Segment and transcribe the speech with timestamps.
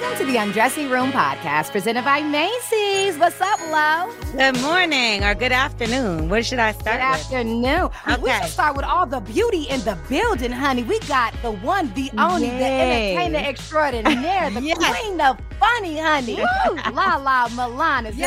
[0.00, 3.16] Welcome to the Undressing Room podcast presented by Macy's.
[3.16, 4.12] What's up, Lo?
[4.32, 6.28] Good morning or good afternoon.
[6.28, 7.20] What should I start Good with?
[7.20, 7.90] afternoon.
[8.22, 10.82] We should start with all the beauty in the building, honey.
[10.82, 13.12] We got the one, the only, the Yay.
[13.16, 14.78] entertainer extraordinaire, the Yes.
[15.00, 16.36] queen of funny, honey.
[16.36, 16.76] Woo!
[16.92, 18.26] LaLa Milan is in the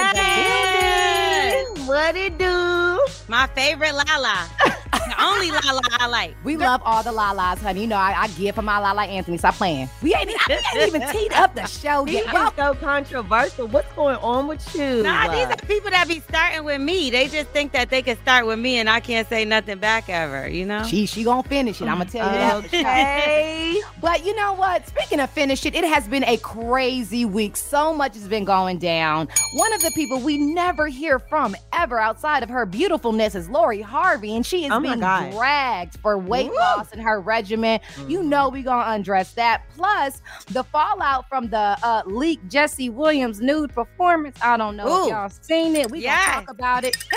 [1.32, 1.88] Yes.
[1.88, 3.06] What it do?
[3.30, 4.48] My favorite Lala.
[4.92, 6.36] the only Lala I like.
[6.44, 7.82] We love all the Lalas, honey.
[7.82, 9.38] You know, I, I give for my Lala Anthony.
[9.38, 9.90] Stop playing.
[10.02, 12.26] We ain't, we ain't even teed up the show He yet.
[12.34, 13.68] is so controversial.
[13.68, 15.04] What's going on with you?
[15.04, 17.10] Nah, these are people that be starting with me.
[17.10, 20.10] They just think that they can start with me and I can't say nothing back
[20.10, 20.84] ever, you know?
[20.84, 21.86] She she gonna finish it.
[21.88, 22.66] I'm gonna tell you that.
[22.66, 23.82] Okay.
[24.02, 24.88] But you know what?
[24.88, 27.58] Speaking of finish it, it has been a crazy week.
[27.58, 29.28] So much has been going down.
[29.56, 33.82] One of the people we never hear from ever outside of her beautifulness is Lori
[33.82, 35.32] Harvey, and she is Oh being God.
[35.32, 36.56] dragged for weight Woo.
[36.58, 37.80] loss in her regimen.
[38.08, 38.30] You Mm-hmm.
[38.30, 39.64] know we gonna undress that.
[39.76, 44.38] Plus the fallout from the uh, leaked Jesse Williams nude performance.
[44.42, 45.04] I don't know Ooh.
[45.06, 45.90] if y'all seen it.
[45.92, 46.26] We Yes.
[46.26, 46.98] gonna talk about it.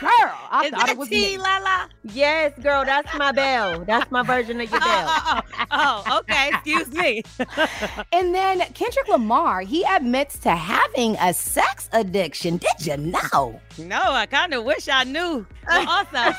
[0.00, 0.10] Girl,
[0.50, 1.36] I Is thought it was tea.
[1.38, 1.88] Lala?
[2.04, 3.84] Yes, girl, that's my bell.
[3.84, 5.06] That's my version of your bell.
[5.08, 6.50] Oh, oh, oh, oh, okay.
[6.52, 7.22] Excuse me.
[8.12, 12.35] And then Kendrick Lamar, he admits to having a sex addiction.
[12.40, 13.60] Did you know?
[13.78, 15.46] No, I kind of wish I knew.
[15.66, 16.36] But also,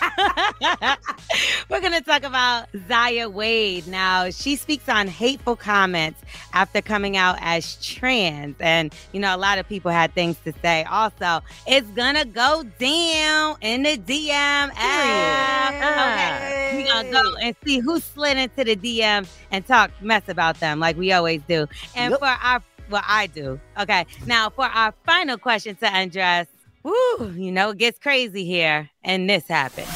[1.70, 3.88] we're going to talk about Zaya Wade.
[3.88, 6.22] Now, she speaks on hateful comments
[6.54, 8.56] after coming out as trans.
[8.60, 10.84] And, you know, a lot of people had things to say.
[10.86, 14.70] Also, it's going to go down in the DM.
[14.70, 16.78] Okay.
[16.78, 20.60] We're going to go and see who slid into the DM and talk mess about
[20.60, 21.68] them like we always do.
[21.96, 22.20] And Yep.
[22.20, 23.60] for our, well, I do.
[23.80, 24.06] Okay.
[24.26, 26.48] Now, for our final question to undress,
[26.84, 28.90] woo, you know, it gets crazy here.
[29.04, 29.88] And this happened.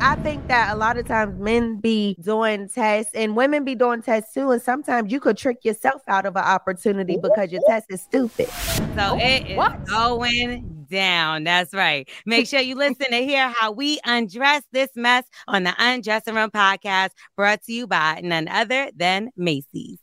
[0.00, 4.02] I think that a lot of times men be doing tests and women be doing
[4.02, 4.50] tests too.
[4.50, 8.48] And sometimes you could trick yourself out of an opportunity because your test is stupid.
[8.94, 9.84] So it is what?
[9.86, 11.44] going down.
[11.44, 12.08] That's right.
[12.26, 16.50] Make sure you listen to hear how we undress this mess on the Undressing Room
[16.50, 19.98] podcast, brought to you by none other than Macy's.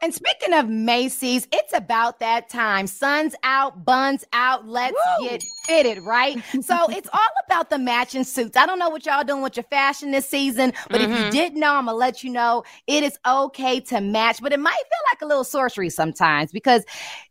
[0.00, 2.86] And speaking of Macy's, it's about that time.
[2.86, 4.66] Sun's out, buns out.
[4.66, 5.28] Let's Woo!
[5.28, 6.42] get fitted, right?
[6.62, 8.56] so it's all about the matching suits.
[8.56, 11.30] I don't know what y'all doing with your fashion this season, but if you Mhm.
[11.30, 14.72] didn't know, I'm gonna let you know it is okay to match, but it might
[14.76, 16.84] feel like a little sorcery sometimes because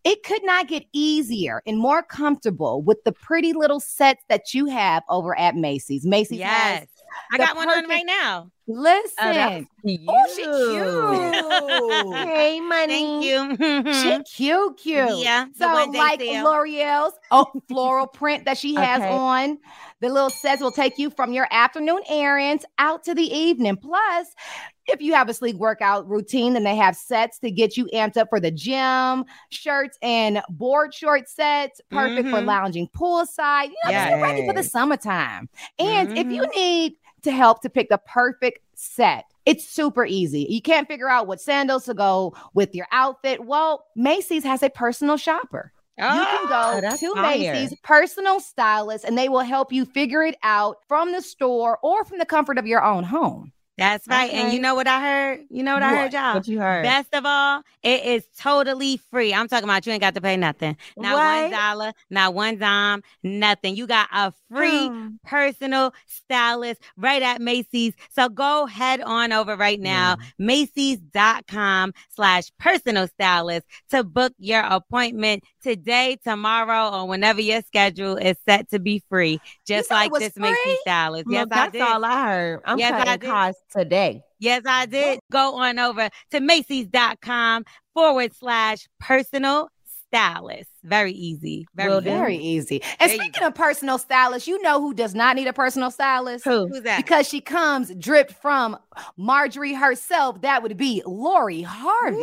[0.03, 4.65] it could not get easier and more comfortable with the pretty little sets that you
[4.65, 6.05] have over at Macy's.
[6.05, 6.87] Macy's has Yes.
[7.31, 8.49] I got one on right now.
[8.67, 9.17] listen.
[9.19, 9.65] Oh,
[10.09, 12.27] Oh, she cute.
[12.27, 13.27] Hey, money.
[13.27, 13.93] Thank you.
[13.93, 15.17] She cute, cute.
[15.17, 15.45] Yeah.
[15.55, 16.19] So like.
[16.43, 19.09] Lore'l's oh floral print that she has Okay.
[19.09, 19.57] on.
[20.01, 23.77] The little sets will take you from your afternoon errands out to the evening.
[23.77, 24.27] Plus,
[24.85, 28.17] if you have a sleek workout routine, then they have sets to get you amped
[28.17, 32.45] up for the gym, shirts and board short sets, perfect for Mhm.
[32.45, 33.69] lounging poolside.
[33.69, 35.49] You know, just get ready for the summertime.
[35.79, 36.55] And if you Mhm.
[36.55, 40.45] need to help to pick the perfect set, it's super easy.
[40.49, 43.45] You can't figure out what sandals to go with your outfit.
[43.45, 45.71] Well, Macy's has a personal shopper.
[45.97, 47.53] You can ah, Oh, go to fire.
[47.53, 52.05] Macy's personal stylist and they will help you figure it out from the store or
[52.05, 53.51] from the comfort of your own home.
[53.77, 54.31] That's right.
[54.31, 55.45] And you know what I heard?
[55.49, 56.33] You know what, I heard, y'all?
[56.33, 56.83] What you heard?
[56.83, 59.33] Best of all, it is totally free.
[59.35, 60.75] I'm talking about you ain't got to pay nothing.
[60.97, 61.51] Not one What?
[61.51, 63.75] dollar, not one dime, nothing.
[63.75, 67.93] You got a free Um, personal stylist right at Macy's.
[68.09, 75.43] So go head on over right now, Macy's.com slash personal stylist to book your appointment
[75.61, 79.39] today, tomorrow, or whenever your schedule is set to be free.
[79.65, 80.49] Just like this free?
[80.51, 81.25] Macy's stylist.
[81.29, 81.81] Yes, I that's did.
[81.81, 82.61] all I heard.
[82.65, 83.29] I'm Yes, I cutting did.
[83.29, 84.21] costs today.
[84.39, 85.19] Yes, I did.
[85.31, 89.69] Go on over to Macy's.com forward slash personal
[90.09, 90.69] stylist.
[90.83, 91.65] Very easy.
[91.75, 92.09] Very Will easy.
[92.09, 92.81] Very easy.
[92.99, 96.45] And There speaking of personal stylist, you know who does not need a personal stylist?
[96.45, 96.67] Who?
[96.67, 96.97] Who's that?
[97.03, 98.77] Because she comes dripped from
[99.17, 100.41] Marjorie herself.
[100.41, 102.17] That would be Lori Harvey.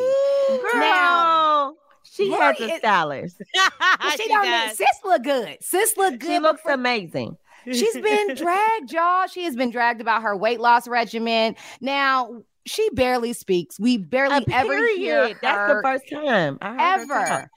[0.49, 1.75] Girl, Now-
[2.05, 3.37] she Lori has a stylist.
[3.55, 4.69] Well, she, She don't does.
[4.71, 5.57] need, sis look good.
[5.61, 6.29] Sis look good.
[6.31, 7.37] She looks before- amazing.
[7.71, 9.27] She's been dragged, y'all.
[9.27, 11.57] She has been dragged about her weight loss regimen.
[11.81, 13.79] Now, she barely speaks.
[13.79, 15.37] We barely ever hear period.
[15.43, 17.51] That's the first time ever.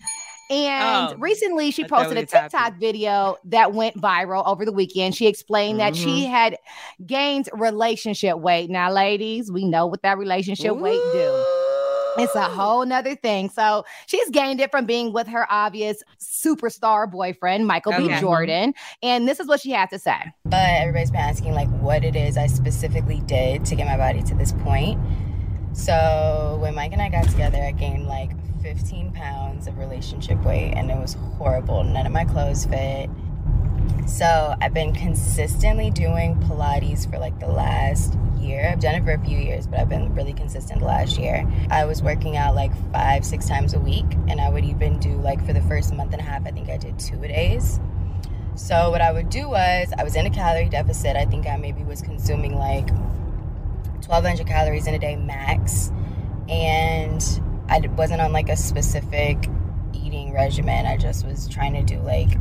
[0.49, 2.25] And Oh, recently, she posted a.
[2.25, 5.13] TikTok video that went viral over the weekend.
[5.13, 6.31] She explained that she Mm-hmm.
[6.31, 6.57] had
[7.05, 8.69] gained relationship weight.
[8.69, 11.56] Now, ladies, we know what that relationship weight do.
[12.17, 12.49] It's a oh.
[12.49, 13.49] whole nother thing.
[13.49, 18.07] So she's gained it from being with her obvious superstar boyfriend, Michael B.
[18.19, 18.73] Jordan.
[19.01, 20.17] And this is what she had to say.
[20.45, 24.23] but everybody's been asking like what it is I specifically did to get my body
[24.23, 24.99] to this point.
[25.73, 28.31] So when Mike and I got together, I gained like
[28.61, 31.83] 15 pounds of relationship weight and it was horrible.
[31.83, 33.09] None of my clothes fit.
[34.07, 38.69] So I've been consistently doing Pilates for like the last year.
[38.71, 41.45] I've done it for a few years, but I've been really consistent the last year.
[41.69, 45.17] I was working out like five, six times a week, and I would even do
[45.17, 47.79] like for the first month and a half, I think I did two a days.
[48.55, 51.15] So what I would do was I was in a calorie deficit.
[51.15, 55.91] I think I maybe was consuming like 1200 calories in a day max.
[56.49, 57.23] And
[57.69, 59.49] I wasn't on like a specific
[59.93, 60.85] eating regimen.
[60.85, 62.31] I just was trying to do like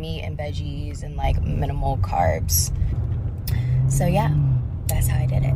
[0.00, 2.72] meat and veggies and like minimal carbs.
[3.90, 4.34] So yeah,
[4.86, 5.54] that's how I did it.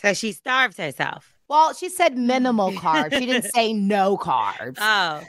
[0.00, 1.34] So she starved herself.
[1.48, 3.18] Well, she said minimal carbs.
[3.18, 4.76] she didn't say no carbs.
[4.80, 5.22] Oh.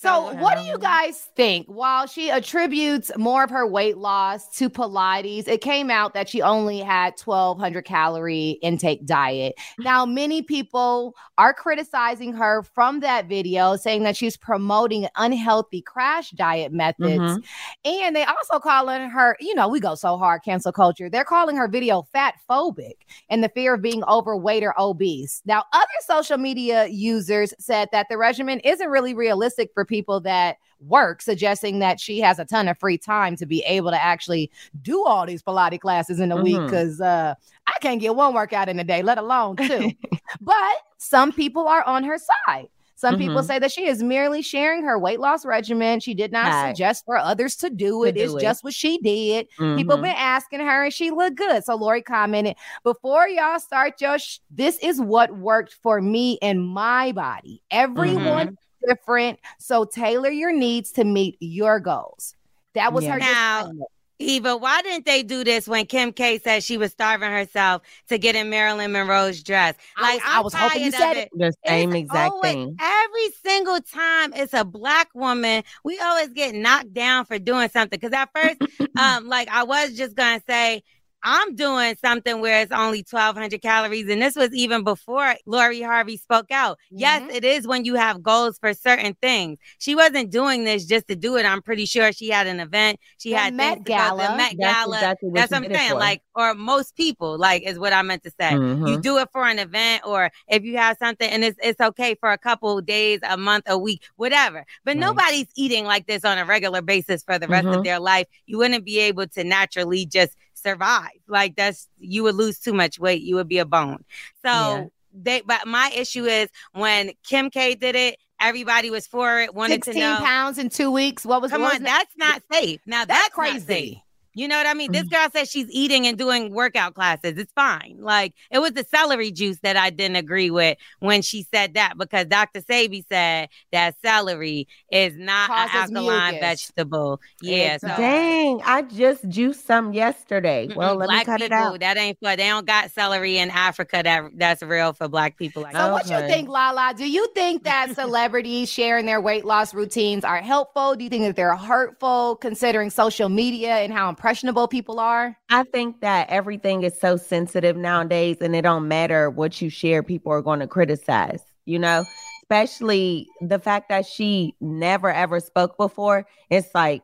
[0.00, 1.66] So, what do you guys think?
[1.66, 6.40] While she attributes more of her weight loss to Pilates, it came out that she
[6.40, 9.56] only had 1200 calorie intake diet.
[9.80, 16.30] Now, many people are criticizing her from that video, saying that she's promoting unhealthy crash
[16.30, 17.18] diet methods.
[17.18, 17.44] Mhm.
[17.84, 21.10] And they also calling her, you know, we go so hard, cancel culture.
[21.10, 22.98] They're calling her video fat phobic
[23.30, 25.42] and the fear of being overweight or obese.
[25.44, 30.58] Now, other social media users said that the regimen isn't really realistic for people that
[30.80, 34.48] work, suggesting that she has a ton of free time to be able to actually
[34.82, 36.56] do all these Pilates classes in a week.
[36.56, 36.66] Mhm.
[36.66, 37.34] Because uh,
[37.66, 39.90] I can't get one workout in a day, let alone two.
[40.40, 42.68] but some people are on her side.
[42.94, 43.46] Some people Mhm.
[43.46, 46.00] say that she is merely sharing her weight loss regimen.
[46.00, 46.70] She did not Right.
[46.70, 48.16] suggest for others to do To it.
[48.16, 48.40] It's it.
[48.40, 49.46] just what she did.
[49.56, 50.02] People Mhm.
[50.02, 51.64] been asking her, and she looked good.
[51.64, 56.60] So Lori commented, "Before y'all start your, sh- this is what worked for me and
[56.66, 57.62] my body.
[57.70, 62.34] Everyone different, so tailor your needs to meet your goals."
[62.74, 63.12] That was Yeah.
[63.14, 63.18] her.
[63.18, 63.86] Now, disclaimer.
[64.20, 68.18] Eva, why didn't they do this when Kim K said she was starving herself to
[68.18, 69.76] get in Marilyn Monroe's dress?
[69.96, 71.30] I was- I I'm was hoping you tired of said it.
[71.34, 72.76] The same It's exact always- thing.
[72.80, 77.96] Every single time it's a black woman, we always get knocked down for doing something.
[77.96, 78.56] Because at first,
[78.98, 80.82] um, like I was just gonna say,
[81.24, 86.16] I'm doing something where it's only 1,200 calories, and this was even before Lori Harvey
[86.16, 86.78] spoke out.
[86.94, 87.34] Yes, Mhm.
[87.34, 89.58] it is when you have goals for certain things.
[89.78, 91.44] She wasn't doing this just to do it.
[91.44, 93.00] I'm pretty sure she had an event.
[93.18, 94.16] She The had Met things to Gala.
[94.16, 94.86] the Met That's Gala.
[94.86, 95.98] exactly what That's what I'm saying.
[95.98, 98.60] Like, or most people, like, is what I meant to say.
[98.82, 99.02] You Mhm.
[99.02, 102.30] do it for an event, or if you have something, and it's it's okay for
[102.30, 104.64] a couple days, a month, a week, whatever.
[104.84, 105.04] But Right.
[105.08, 107.82] nobody's eating like this on a regular basis for the rest of Mhm.
[107.82, 108.26] their life.
[108.46, 111.10] You wouldn't be able to naturally just survive.
[111.26, 113.22] Like that's you would lose too much weight.
[113.22, 114.04] You would be a bone.
[114.44, 114.84] So Yeah.
[115.12, 115.42] they.
[115.42, 118.18] But my issue is when Kim K did it.
[118.40, 119.52] Everybody was for it.
[119.52, 120.18] Wanted to 16 know.
[120.18, 121.26] pounds in two weeks.
[121.26, 122.80] What was Come on, that's not safe.
[122.86, 124.04] Now that's that's, crazy.
[124.38, 124.92] You know what I mean?
[124.92, 125.10] This Mm.
[125.10, 127.36] girl says she's eating and doing workout classes.
[127.36, 127.96] It's fine.
[127.98, 131.98] Like it was the celery juice that I didn't agree with when she said that
[131.98, 132.60] because Dr.
[132.60, 136.40] Sebi said that celery is not an alkaline mucus.
[136.70, 137.20] vegetable.
[137.40, 137.88] Yeah, so.
[137.88, 140.68] Dang, I just juiced some yesterday.
[140.74, 141.80] Well, mm-mm, let me black cut it out.
[141.80, 145.62] That ain't for they don't got celery in Africa that that's real for black people.
[145.62, 145.92] Like So, that.
[145.92, 146.94] what you think, Lala?
[146.96, 150.94] Do you think that celebrities sharing their weight loss routines are helpful?
[150.94, 155.34] Do you think that they're hurtful, considering social media and how impressionable people are?
[155.48, 160.02] I think that everything is so sensitive nowadays, and it don't matter what you share,
[160.02, 162.04] people are going to criticize, you know,
[162.42, 166.26] especially the fact that she never ever spoke before.
[166.50, 167.02] It's like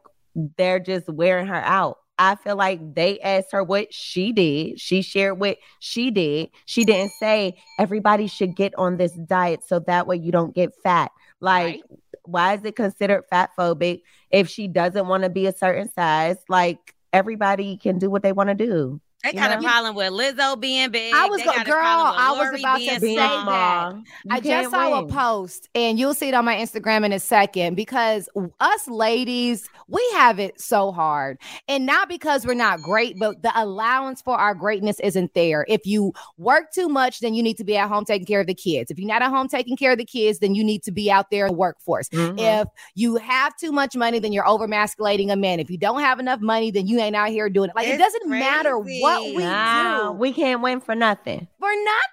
[0.58, 1.96] they're just wearing her out.
[2.18, 4.78] I feel like they asked her what she did.
[4.78, 6.50] She shared what she did.
[6.66, 10.74] She didn't say everybody should get on this diet so that way you don't get
[10.82, 11.10] fat.
[11.40, 11.82] Like, Right.
[12.24, 16.36] why is it considered fat phobic if she doesn't want to be a certain size?
[16.48, 19.00] Like, everybody can do what they want to do.
[19.24, 21.14] They you got a problem with Lizzo being big.
[21.14, 23.44] I was They go- a girl, I was Lori about to being say small.
[23.46, 23.94] that.
[24.30, 27.74] I just saw a post, and you'll see it on my Instagram in a second
[27.74, 28.28] because
[28.60, 31.38] us ladies, we have it so hard.
[31.68, 35.64] And not because we're not great, but the allowance for our greatness isn't there.
[35.68, 38.46] If you work too much, then you need to be at home taking care of
[38.46, 38.90] the kids.
[38.90, 41.10] If you're not at home taking care of the kids, then you need to be
[41.10, 42.08] out there in the workforce.
[42.10, 42.38] Mhm.
[42.62, 45.60] If you have too much money, then you're overmasculating a man.
[45.60, 47.76] If you don't have enough money, then you ain't out here doing it.
[47.76, 49.36] Like it doesn't matter what crazy.
[49.36, 51.48] we Nah, do we can't win for nothing.
[51.58, 51.70] for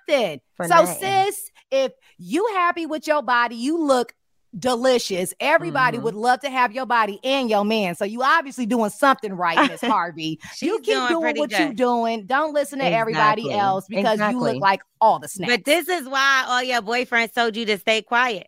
[0.07, 0.41] nothing.
[0.55, 0.99] For so, nothing.
[0.99, 4.13] sis, if you happy with your body, you look
[4.57, 5.33] delicious.
[5.39, 6.01] Everybody Mhm.
[6.03, 7.95] would love to have your body and your man.
[7.95, 10.39] So you obviously doing something right, Miss Harvey.
[10.59, 11.77] you keep doing doing what you good.
[11.77, 12.25] doing.
[12.25, 15.53] Don't listen to everybody else because you look like all the snacks.
[15.53, 18.47] But this is why all your boyfriends told you to stay quiet.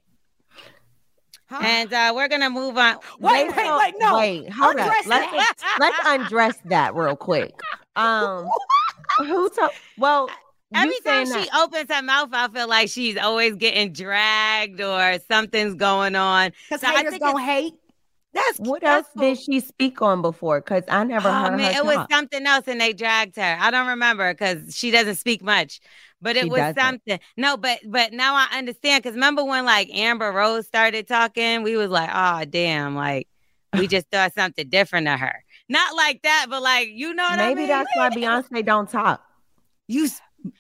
[1.50, 1.62] Huh?
[1.64, 2.98] And uh, we're gonna move on.
[3.20, 4.18] Wait, They wait, wait, no.
[4.18, 4.92] Wait, hold up.
[5.06, 7.54] Let's, let's undress that real quick.
[7.96, 8.48] Um,
[9.20, 9.72] who told?
[9.98, 10.30] Well,
[10.76, 11.56] Every time she that.
[11.56, 16.52] opens her mouth, I feel like she's always getting dragged or something's going on.
[16.68, 17.74] Because so haters gonna hate.
[18.34, 20.60] That's what else did she speak on before?
[20.60, 21.82] Because I never oh, heard man, her.
[21.82, 21.86] It talk.
[21.86, 23.58] was something else, and they dragged her.
[23.60, 25.80] I don't remember because she doesn't speak much,
[26.20, 26.82] but it she was doesn't.
[26.82, 27.20] something.
[27.38, 29.04] No, but but now I understand.
[29.04, 33.28] Because remember when like Amber Rose started talking, we was like, oh damn, like
[33.78, 35.44] we just thought something different of her.
[35.74, 37.68] Not like that, but like you know Maybe I mean?
[37.68, 39.24] that's why Beyonce don't talk.
[39.88, 40.08] You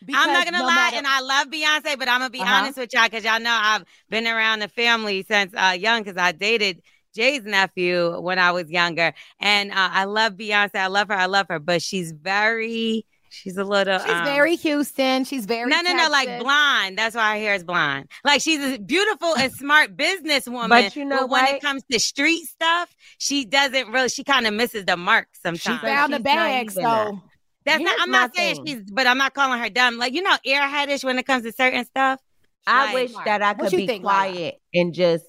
[0.03, 2.39] because I'm not gonna no lie, matter- and I love Beyonce, but I'm gonna be
[2.39, 2.51] uh-huh.
[2.63, 6.17] honest with y'all because y'all know I've been around the family since uh, young because
[6.17, 6.81] I dated
[7.13, 10.75] Jay's nephew when I was younger, and uh, I love Beyonce.
[10.77, 11.13] I love her.
[11.13, 13.05] I love her, but she's very.
[13.33, 13.97] She's a little.
[13.97, 15.23] She's um, very Houston.
[15.23, 15.67] She's very.
[15.67, 16.03] No, no, Texas.
[16.03, 16.11] no.
[16.11, 16.97] Like blind.
[16.99, 18.07] That's why her hair is blind.
[18.23, 20.69] Like she's a beautiful and smart businesswoman.
[20.69, 24.09] but you know, but when it comes to street stuff, she doesn't really.
[24.09, 25.79] She kind of misses the mark sometimes.
[25.79, 27.21] She found the bag, so.
[27.65, 28.01] That's Here's not.
[28.01, 28.65] I'm not saying thing.
[28.67, 29.97] she's, but I'm not calling her dumb.
[29.97, 32.19] Like you know, airheadish when it comes to certain stuff.
[32.67, 35.25] I like, wish that I could be think, quiet and just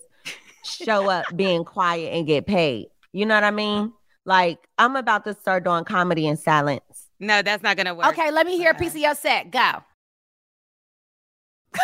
[0.65, 2.89] show up being quiet and get paid.
[3.13, 3.93] You know what I mean?
[4.25, 6.83] Like I'm about to start doing comedy in silence.
[7.21, 8.07] No, that's not gonna work.
[8.09, 9.51] Okay, let me hear a piece of your set.
[9.51, 9.83] Go.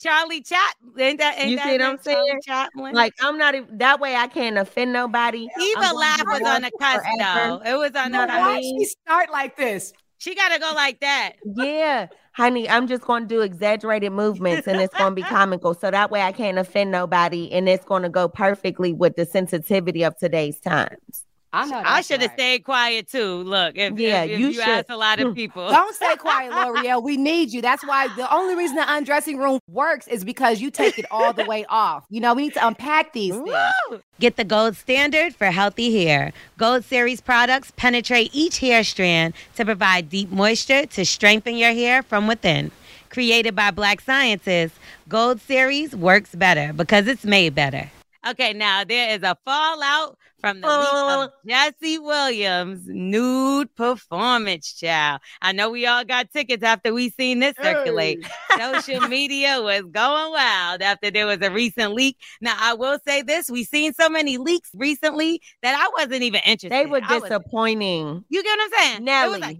[0.00, 0.98] Charlie Chaplin.
[0.98, 2.40] Ain't that, ain't you that see what I'm saying?
[2.44, 2.94] Chaplin?
[2.94, 4.16] Like I'm not even that way.
[4.16, 5.46] I can't offend nobody.
[5.60, 7.60] Eva laugh was on the cusp though.
[7.64, 8.12] It was on.
[8.12, 9.92] No, why she start like this?
[10.18, 11.34] She gotta go like that.
[11.44, 12.68] Yeah, honey.
[12.68, 15.74] I'm just gonna do exaggerated movements, and it's gonna be comical.
[15.74, 20.02] So that way, I can't offend nobody, and it's gonna go perfectly with the sensitivity
[20.02, 21.26] of today's times.
[21.52, 21.82] I know.
[21.84, 22.38] I should have right.
[22.38, 23.42] stayed quiet too.
[23.42, 25.68] Look, if, yeah, if, if you, you ask a lot of people.
[25.68, 27.02] Don't stay quiet, Lore'l.
[27.02, 27.60] We need you.
[27.60, 31.32] That's why the only reason the undressing room works is because you take it all
[31.32, 32.04] the way off.
[32.08, 34.02] You know, we need to unpack these things.
[34.20, 36.32] Get the gold standard for healthy hair.
[36.56, 42.02] Gold Series products penetrate each hair strand to provide deep moisture to strengthen your hair
[42.02, 42.70] from within.
[43.08, 44.78] Created by Black scientists,
[45.08, 47.90] Gold Series works better because it's made better.
[48.28, 51.28] Okay, now there is a fallout from the leak of oh.
[51.46, 55.22] Jesse Williams' nude performance, child.
[55.40, 58.24] I know we all got tickets after we seen this circulate.
[58.24, 58.72] Hey.
[58.74, 62.18] Social media was going wild after there was a recent leak.
[62.42, 66.40] Now, I will say this: we seen so many leaks recently that I wasn't even
[66.44, 66.72] interested.
[66.72, 68.24] They were disappointing.
[68.28, 69.04] You get what I'm saying?
[69.04, 69.58] Nelly, like,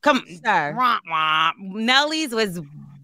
[0.00, 0.76] come, sir.
[1.58, 2.60] Nelly's was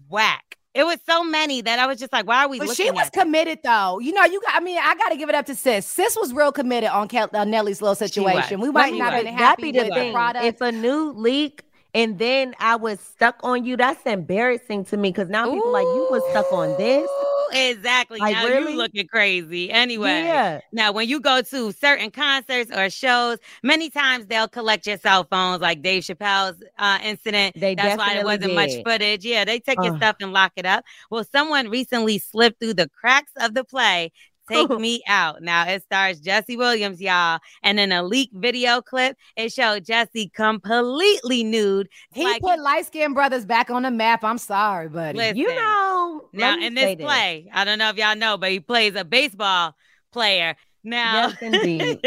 [0.09, 0.54] whack.
[0.75, 2.59] It was so many that I was just like, why are we?
[2.59, 3.99] But she was committed though.
[3.99, 4.55] You know, you got.
[4.55, 5.85] I mean, I got to give it up to Sis.
[5.85, 8.59] Sis was real committed on Kel- uh, Nelly's little situation.
[8.59, 10.43] We might not have been happy with the, the product.
[10.43, 11.63] If a new leak
[11.93, 15.53] and then I was stuck on you, that's embarrassing to me because now Ooh.
[15.53, 17.09] people like you was stuck on this
[17.51, 18.19] exactly.
[18.19, 18.71] Like, now really?
[18.71, 19.71] you looking crazy.
[19.71, 20.61] Anyway, yeah.
[20.71, 25.25] Now, when you go to certain concerts or shows, many times they'll collect your cell
[25.29, 27.55] phones, like Dave Chappelle's uh, incident.
[27.59, 28.55] They That's why there wasn't did.
[28.55, 29.25] much footage.
[29.25, 29.83] Yeah, they take uh.
[29.83, 30.83] your stuff and lock it up.
[31.09, 34.11] Well, someone recently slipped through the cracks of the play
[34.49, 35.41] Take Me Out.
[35.41, 37.39] Now it stars Jesse Williams, y'all.
[37.63, 41.89] And in a leaked video clip, it showed Jesse completely nude.
[42.13, 44.23] He like put light skinned brothers back on the map.
[44.23, 45.17] I'm sorry, buddy.
[45.17, 48.59] Listen, you know, now in this play, I don't know if y'all know, but he
[48.59, 49.75] plays a baseball
[50.11, 51.99] player now, yes, indeed.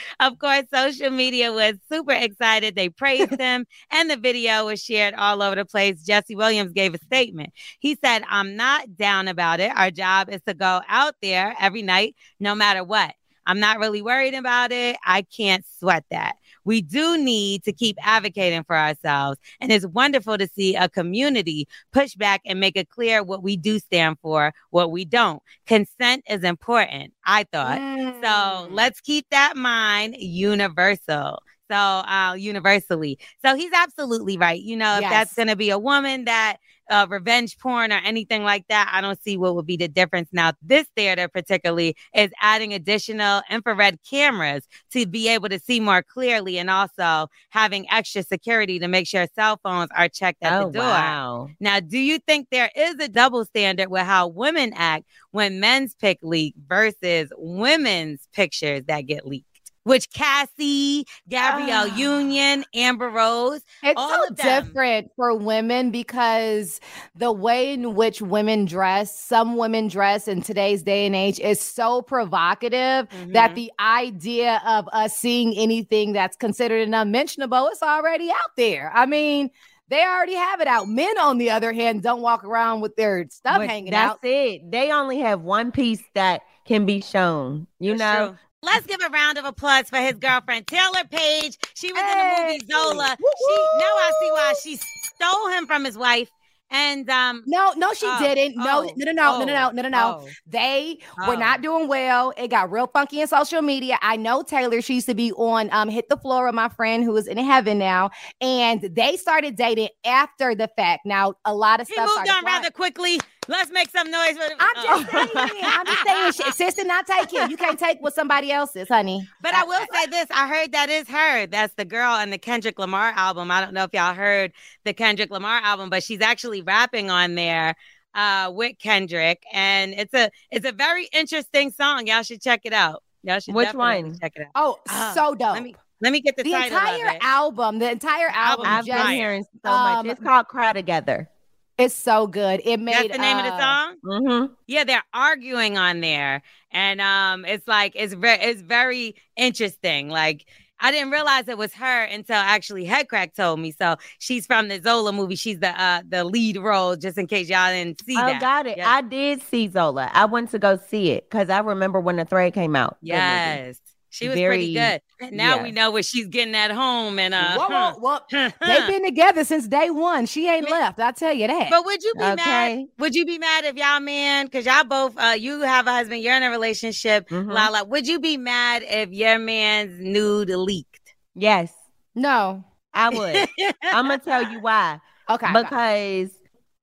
[0.20, 2.74] of course, social media was super excited.
[2.74, 6.02] They praised him, and the video was shared all over the place.
[6.02, 7.52] Jesse Williams gave a statement.
[7.78, 9.70] He said, I'm not down about it.
[9.74, 13.14] Our job is to go out there every night, no matter what.
[13.46, 14.96] I'm not really worried about it.
[15.04, 19.38] I can't sweat that we do need to keep advocating for ourselves.
[19.60, 23.56] And it's wonderful to see a community push back and make it clear what we
[23.56, 25.42] do stand for, what we don't.
[25.66, 27.78] Consent is important, I thought.
[27.78, 28.22] Mm.
[28.22, 31.42] So let's keep that mind universal.
[31.70, 33.18] So, uh, universally.
[33.42, 34.60] So he's absolutely right.
[34.60, 36.58] You know, if that's going to be a woman that
[36.90, 40.28] uh, revenge porn or anything like that, I don't see what would be the difference.
[40.32, 46.02] Now, this theater particularly is adding additional infrared cameras to be able to see more
[46.02, 50.66] clearly and also having extra security to make sure cell phones are checked at oh,
[50.66, 50.82] the door.
[50.82, 51.48] Wow.
[51.60, 55.94] Now, do you think there is a double standard with how women act when men's
[55.94, 59.53] pick leak versus women's pictures that get leaked?
[59.84, 63.62] Which Cassie, Gabrielle uh, Union, Amber Rose.
[63.82, 66.80] It's so different for women because
[67.14, 71.60] the way in which women dress, some women dress in today's day and age is
[71.60, 73.32] so provocative mm-hmm.
[73.32, 78.90] that the idea of us seeing anything that's considered an unmentionable is already out there.
[78.94, 79.50] I mean,
[79.88, 80.88] they already have it out.
[80.88, 84.22] Men, on the other hand, don't walk around with their stuff but hanging that's out.
[84.22, 84.70] That's it.
[84.70, 87.66] They only have one piece that can be shown.
[87.78, 91.58] You that's know, true Let's give a round of applause for his girlfriend, Taylour Paige.
[91.74, 92.12] She was hey.
[92.12, 93.16] in the movie Zola.
[93.20, 93.46] Woo-woo.
[93.48, 96.30] She now I see why she stole him from his wife.
[96.70, 98.56] And um no, no, she oh, didn't.
[98.56, 100.20] No, oh, no, no, no, no, no, no, no, no.
[100.22, 100.28] Oh.
[100.46, 101.62] They were not oh.
[101.62, 102.32] doing well.
[102.36, 103.98] It got real funky in social media.
[104.02, 107.04] I know Taylour, she used to be on um Hit the Floor with my friend
[107.04, 108.10] who is in heaven now.
[108.40, 111.04] And they started dating after the fact.
[111.04, 112.44] Now a lot of he stuff moved on flying.
[112.44, 113.20] rather quickly.
[113.48, 114.36] Let's make some noise.
[114.36, 115.28] For I'm just saying,
[115.64, 117.50] I'm just saying, sh- sister, not taking.
[117.50, 119.28] You can't take what somebody else is, honey.
[119.42, 121.46] But I will say this: I heard that is her.
[121.46, 123.50] That's the girl on the Kendrick Lamar album.
[123.50, 124.52] I don't know if y'all heard
[124.84, 127.74] the Kendrick Lamar album, but she's actually rapping on there
[128.14, 132.06] uh, with Kendrick, and it's a it's a very interesting song.
[132.06, 133.02] Y'all should check it out.
[133.22, 134.18] Y'all should Which definitely one?
[134.18, 134.48] check it out.
[134.54, 135.54] Oh, Ah, so dope.
[135.54, 137.18] Let me let me get the, the title entire of it.
[137.24, 140.12] album, the entire album, Album I've just, been hearing so Um, much.
[140.16, 141.30] It's called Cry Together.
[141.76, 142.60] It's so good.
[142.64, 143.96] It made That's the name of the uh, song.
[144.04, 144.52] Mm-hmm.
[144.66, 150.08] Yeah, they're arguing on there, and um, it's like it's very it's very interesting.
[150.08, 150.46] Like
[150.80, 153.72] I didn't realize it was her until actually Headkrack told me.
[153.72, 155.34] So she's from the Zola movie.
[155.34, 156.94] She's the uh the lead role.
[156.94, 158.40] Just in case y'all didn't see Oh, that.
[158.40, 158.78] got it.
[158.78, 158.88] Yeah.
[158.90, 160.10] I did see Zola.
[160.12, 162.98] I went to go see it because I remember when the thread came out.
[163.08, 163.08] Good.
[163.08, 163.80] Yes,
[164.14, 165.00] she was pretty good.
[165.32, 165.62] Now yeah.
[165.64, 167.18] we know what she's getting at home.
[167.18, 168.50] And uh, Whoa, whoa, whoa.
[168.66, 170.26] They've been together since day one.
[170.26, 171.00] She ain't left.
[171.00, 171.68] I tell you that.
[171.68, 172.84] But would you be mad?
[172.98, 176.22] Would you be mad if y'all man, because y'all both, uh, you have a husband,
[176.22, 177.52] you're in a relationship, Mhm.
[177.52, 177.82] Lala.
[177.84, 181.14] Would you be mad if your man's nude leaked?
[181.34, 181.72] Yes,
[182.14, 182.64] no.
[182.92, 183.48] I would.
[183.82, 185.00] I'm gonna tell you why.
[185.28, 185.52] Okay.
[185.52, 186.30] Because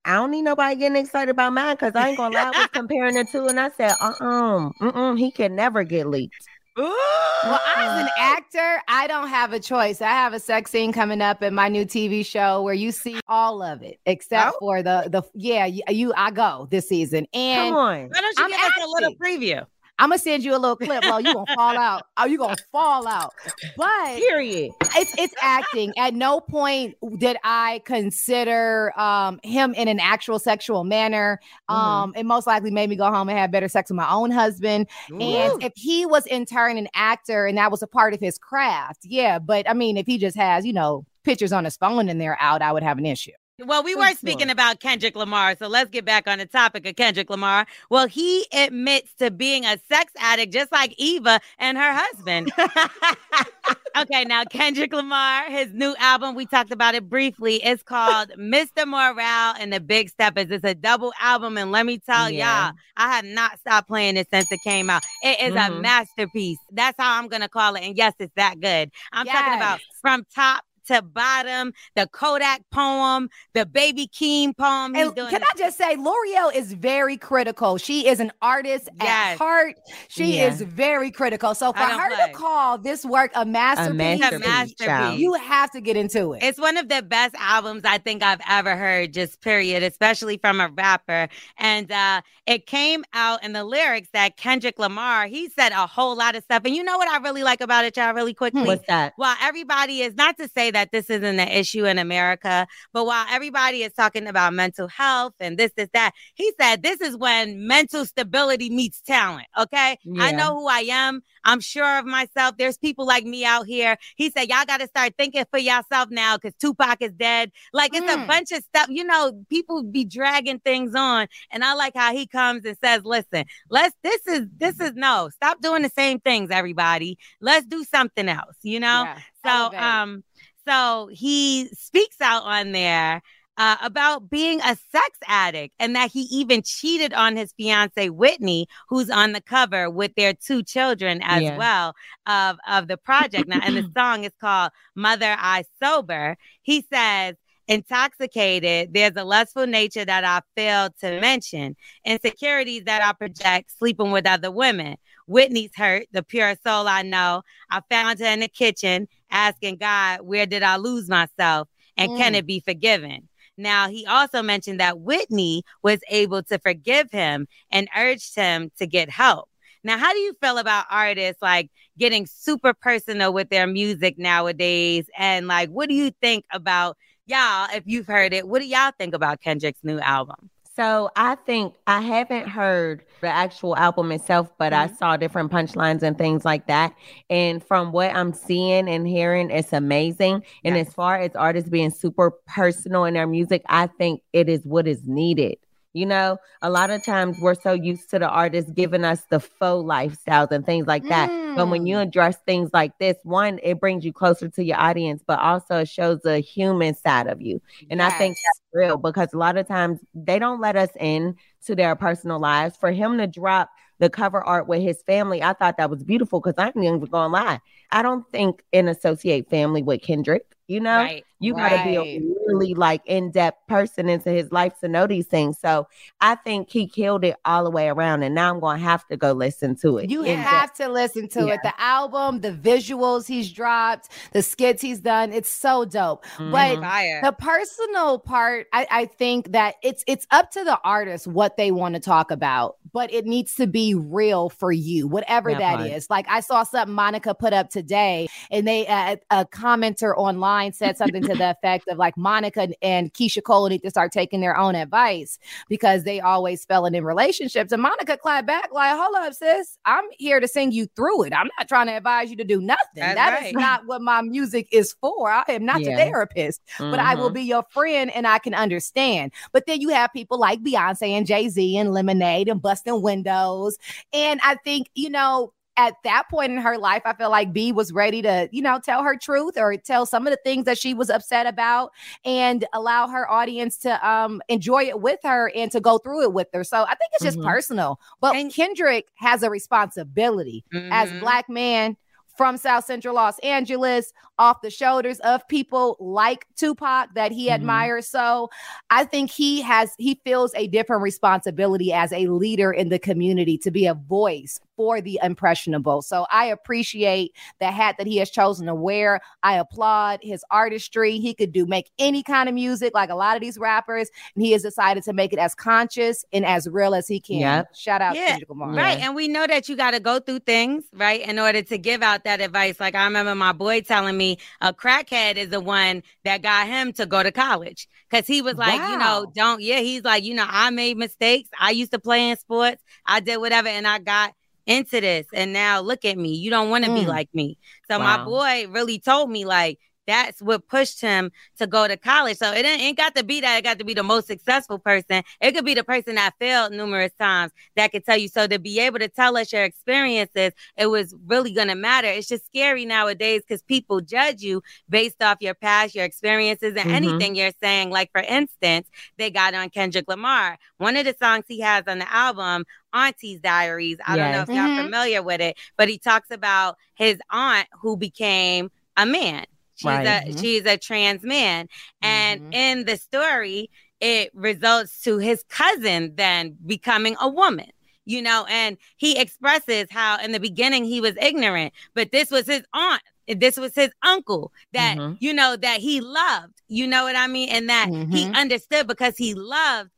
[0.04, 1.76] I don't need nobody getting excited about mine.
[1.76, 4.70] Because I ain't gonna lie, I was comparing the two, and I said, uh, uh
[4.82, 6.46] mm, he can never get leaked.
[6.84, 10.02] Well, as an actor, I don't have a choice.
[10.02, 13.20] I have a sex scene coming up in my new TV show where you see
[13.28, 14.60] all of it, except Oh.
[14.60, 15.66] for the the yeah.
[15.66, 18.10] You, you I go this season, and Come on.
[18.10, 19.66] Why don't you I'm give us a little preview?
[20.02, 21.04] I'm gonna send you a little clip.
[21.06, 22.08] Oh, you gonna fall out?
[22.18, 23.34] Oh, you gonna fall out?
[23.78, 24.72] But Period.
[24.96, 25.94] it's it's acting.
[25.96, 31.40] At no point did I consider um him in an actual sexual manner.
[31.70, 31.76] Mhm.
[31.76, 34.32] Um, it most likely made me go home and have better sex with my own
[34.32, 34.88] husband.
[35.12, 38.40] And if he was in turn an actor and that was a part of his
[38.40, 39.38] craft, yeah.
[39.38, 42.42] But I mean, if he just has, you know, pictures on his phone and they're
[42.42, 43.32] out, I would have an issue.
[43.66, 46.96] Well, we were speaking about Kendrick Lamar, so let's get back on the topic of
[46.96, 47.66] Kendrick Lamar.
[47.90, 52.52] Well, he admits to being a sex addict, just like Eva and her husband.
[53.98, 57.64] okay, now Kendrick Lamar, his new album, we talked about it briefly.
[57.64, 58.86] It's called Mr.
[58.88, 60.48] Morale and the Big Steppers.
[60.50, 62.68] It's a double album, and let me tell Yeah.
[62.68, 65.04] y'all, I have not stopped playing it since it came out.
[65.24, 65.82] It is a Mhm.
[65.82, 66.58] masterpiece.
[66.72, 67.84] That's how I'm gonna call it.
[67.84, 68.92] And yes, it's that good.
[69.12, 74.96] I'm talking about from top to bottom, the Kodak poem, the Baby Keem poem.
[74.96, 77.78] And doing can the- I just say, Lore'l is very critical.
[77.78, 79.34] She is an artist Yes.
[79.34, 79.76] at heart.
[80.08, 80.48] She Yeah.
[80.48, 81.54] is very critical.
[81.56, 82.28] So for I don't her play.
[82.28, 84.48] to call this work a masterpiece, a masterpiece,
[84.80, 85.20] masterpiece.
[85.20, 86.44] you have to get into it.
[86.44, 90.60] It's one of the best albums I think I've ever heard, just period, especially from
[90.60, 91.28] a rapper.
[91.58, 96.16] And uh, it came out in the lyrics that Kendrick Lamar, he said a whole
[96.16, 96.64] lot of stuff.
[96.66, 98.64] And you know what I really like about it, y'all, really quickly?
[98.64, 99.14] What's that?
[99.18, 103.26] while everybody is not to say that this isn't an issue in America, but while
[103.30, 107.68] everybody is talking about mental health and this, this, that, he said this is when
[107.68, 109.48] mental stability meets talent.
[109.60, 109.98] Okay.
[110.20, 111.22] I know who I am.
[111.44, 112.56] I'm sure of myself.
[112.58, 113.98] There's people like me out here.
[114.16, 117.52] He said, Y'all got to start thinking for yourself now because Tupac is dead.
[117.74, 118.28] Like it's a Mm.
[118.28, 118.88] bunch of stuff.
[118.90, 121.28] You know, people be dragging things on.
[121.52, 125.30] And I like how he comes and says, Listen, let's, this is, this is no,
[125.34, 127.18] stop doing the same things, everybody.
[127.42, 129.04] Let's do something else, you know?
[129.04, 129.18] Yeah.
[129.44, 130.24] So um
[130.68, 133.22] so he speaks out on there
[133.58, 138.68] uh, about being a sex addict and that he even cheated on his fiance Whitney,
[138.90, 141.56] who's on the cover with their two children as Yeah.
[141.56, 141.94] well
[142.26, 143.48] of of the project.
[143.48, 147.36] Now, and the song is called "Mother I Sober." He says.
[147.68, 154.12] Intoxicated, there's a lustful nature that I failed to mention, insecurities that I project sleeping
[154.12, 154.98] with other women.
[155.26, 157.44] Whitney's hurt, the pure soul I know.
[157.70, 161.68] I found her in the kitchen asking God, where did I lose myself?
[161.98, 162.38] And can Mm.
[162.38, 163.28] it be forgiven?
[163.58, 168.88] Now, he also mentioned that Whitney was able to forgive him and urged him to
[168.88, 169.50] get help.
[169.84, 175.06] Now, how do you feel about artists like getting super personal with their music nowadays?
[175.18, 177.68] And like, what do you think about y'all?
[177.74, 180.51] If you've heard it, what do y'all think about Kendrick's new album?
[180.76, 184.96] So I think I haven't heard the actual album itself, but I Mhm.
[184.98, 186.94] saw different punchlines and things like that.
[187.30, 190.44] And from what I'm seeing and hearing, it's amazing.
[190.64, 190.88] And Yes.
[190.88, 194.88] as far as artists being super personal in their music, I think it is what
[194.88, 195.58] is needed.
[195.94, 199.40] You know, a lot of times we're so used to the artist giving us the
[199.40, 201.30] faux lifestyles and things like that.
[201.30, 201.56] Mm.
[201.56, 202.04] But when you mm.
[202.04, 205.90] address things like this, one, it brings you closer to your audience, but also it
[205.90, 207.62] shows the human side of you.
[207.90, 208.14] And yes.
[208.14, 211.76] I think that's real because a lot of times they don't let us in to
[211.76, 212.78] their personal lives.
[212.78, 216.40] For him to drop the cover art with his family, I thought that was beautiful
[216.40, 217.60] because I'm even going to lie.
[217.92, 220.46] I don't think and associate family with Kendrick.
[220.72, 221.86] You know, right, you got to right.
[221.86, 225.60] be a really like in depth person into his life to know these things.
[225.60, 225.88] So
[226.22, 228.24] I think he killed it all the way around.
[228.24, 230.10] And now I'm going to have to go listen to it.
[230.10, 231.56] You have to listen to yeah.
[231.56, 231.60] it.
[231.64, 235.34] The album, the visuals he's dropped, the skits he's done.
[235.34, 236.26] It's so dope.
[236.38, 236.52] Mm-hmm.
[236.52, 241.58] But the personal part, I, I think that it's it's up to the artist what
[241.58, 245.80] they want to talk about, but it needs to be real for you, whatever that,
[245.80, 246.10] that is.
[246.10, 250.98] Like I saw something Monica put up today, and they uh, a commenter online said
[250.98, 254.56] something to the effect of like Monica and Keyshia Cole need to start taking their
[254.56, 257.72] own advice because they always failing in relationships.
[257.72, 261.34] And Monica clapped back like, "Hold up, sis, I'm here to sing you through it.
[261.34, 262.80] I'm not trying to advise you to do nothing.
[262.96, 263.48] That's that right.
[263.48, 265.32] is not what my music is for.
[265.32, 265.98] I am not yeah.
[265.98, 266.92] therapist, mm-hmm.
[266.92, 267.36] but I will mm-hmm.
[267.36, 271.26] be your friend and I can understand." But then you have people like Beyonce and
[271.26, 273.78] Jay Z and Lemonade and busting windows,
[274.14, 277.72] and I think you know at that point in her life, I feel like B
[277.72, 280.78] was ready to, you know, tell her truth or tell some of the things that
[280.78, 281.92] she was upset about
[282.26, 286.34] and allow her audience to um enjoy it with her and to go through it
[286.34, 286.64] with her.
[286.64, 287.48] So I think it's just mm-hmm.
[287.48, 288.00] personal.
[288.20, 290.92] But and- Kendrick has a responsibility mm-hmm.
[290.92, 291.96] as black man
[292.36, 297.54] from South Central Los Angeles off the shoulders of people like Tupac that he mm-hmm.
[297.54, 298.08] admires.
[298.08, 298.50] So
[298.90, 303.56] I think he has, he feels a different responsibility as a leader in the community
[303.60, 306.02] to be a voice for the impressionable.
[306.02, 309.22] So I appreciate the hat that he has chosen to wear.
[309.44, 311.20] I applaud his artistry.
[311.20, 314.44] He could do make any kind of music like a lot of these rappers, and
[314.44, 317.42] he has decided to make it as conscious and as real as he can.
[317.42, 317.76] Yep.
[317.76, 318.98] Shout out yeah, Right.
[318.98, 322.02] And we know that you got to go through things, right, in order to give
[322.02, 322.80] out that advice.
[322.80, 326.94] Like I remember my boy telling me a crackhead is the one that got him
[326.94, 328.92] to go to college because he was like, wow.
[328.92, 331.50] you know, don't, yeah, he's like, you know, I made mistakes.
[331.60, 332.84] I used to play in sports.
[333.06, 334.34] I did whatever, and I got
[334.68, 337.00] into this and now look at me you don't want to mm.
[337.00, 337.58] be like me
[337.90, 338.18] so wow.
[338.18, 342.38] my boy really told me like that's what pushed him to go to college.
[342.38, 345.24] So it ain't got to be that it got to be the most successful person.
[345.40, 348.28] It could be the person that failed numerous times that could tell you.
[348.28, 352.08] So to be able to tell us your experiences, it was really going to matter.
[352.08, 356.80] It's just scary nowadays because people judge you based off your past, your experiences, and
[356.80, 356.92] mm-hmm.
[356.92, 357.90] anything you're saying.
[357.90, 358.88] Like, for instance,
[359.18, 360.58] they got on Kendrick Lamar.
[360.78, 363.98] One of the songs he has on the album, Auntie's Diaries.
[364.06, 364.24] I yes.
[364.24, 364.86] don't know if y'all mm-hmm.
[364.86, 369.46] familiar with it, but he talks about his aunt who became a man.
[369.82, 370.06] She's right.
[370.06, 370.40] a mm-hmm.
[370.40, 371.68] she's a trans man.
[372.02, 372.54] And mm-hmm.
[372.54, 377.72] in the story, it results to his cousin then becoming a woman
[378.04, 382.48] you know, and he expresses how in the beginning he was ignorant, but this was
[382.48, 385.14] his aunt, this was his uncle that, mm-hmm.
[385.20, 387.50] you know, that he loved, you know what I mean?
[387.50, 388.12] And that mm-hmm.
[388.12, 389.92] he understood because he loved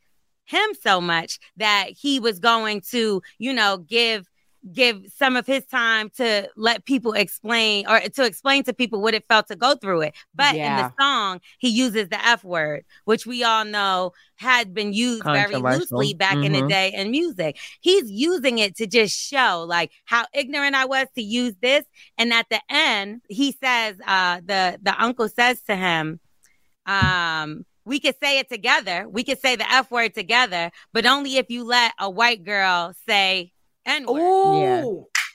[0.45, 4.29] him so much that he was going to, you know, give
[4.71, 9.13] give some of his time to let people explain or to explain to people what
[9.13, 10.15] it felt to go through it.
[10.33, 10.71] But yeah.
[10.71, 15.23] in the song, he uses the F word, which we all know had been used
[15.23, 16.43] very loosely back mm-hmm.
[16.43, 16.67] in the mm-hmm.
[16.67, 17.57] day in music.
[17.81, 21.83] He's using it to just show like how ignorant I was to use this.
[22.17, 26.19] And at the end, he says, uh, the the uncle says to him,
[26.85, 29.07] um, we could say it together.
[29.09, 32.93] We could say the F word together, but only if you let a white girl
[33.07, 33.52] say
[33.85, 34.21] N word.
[34.53, 34.85] Yeah.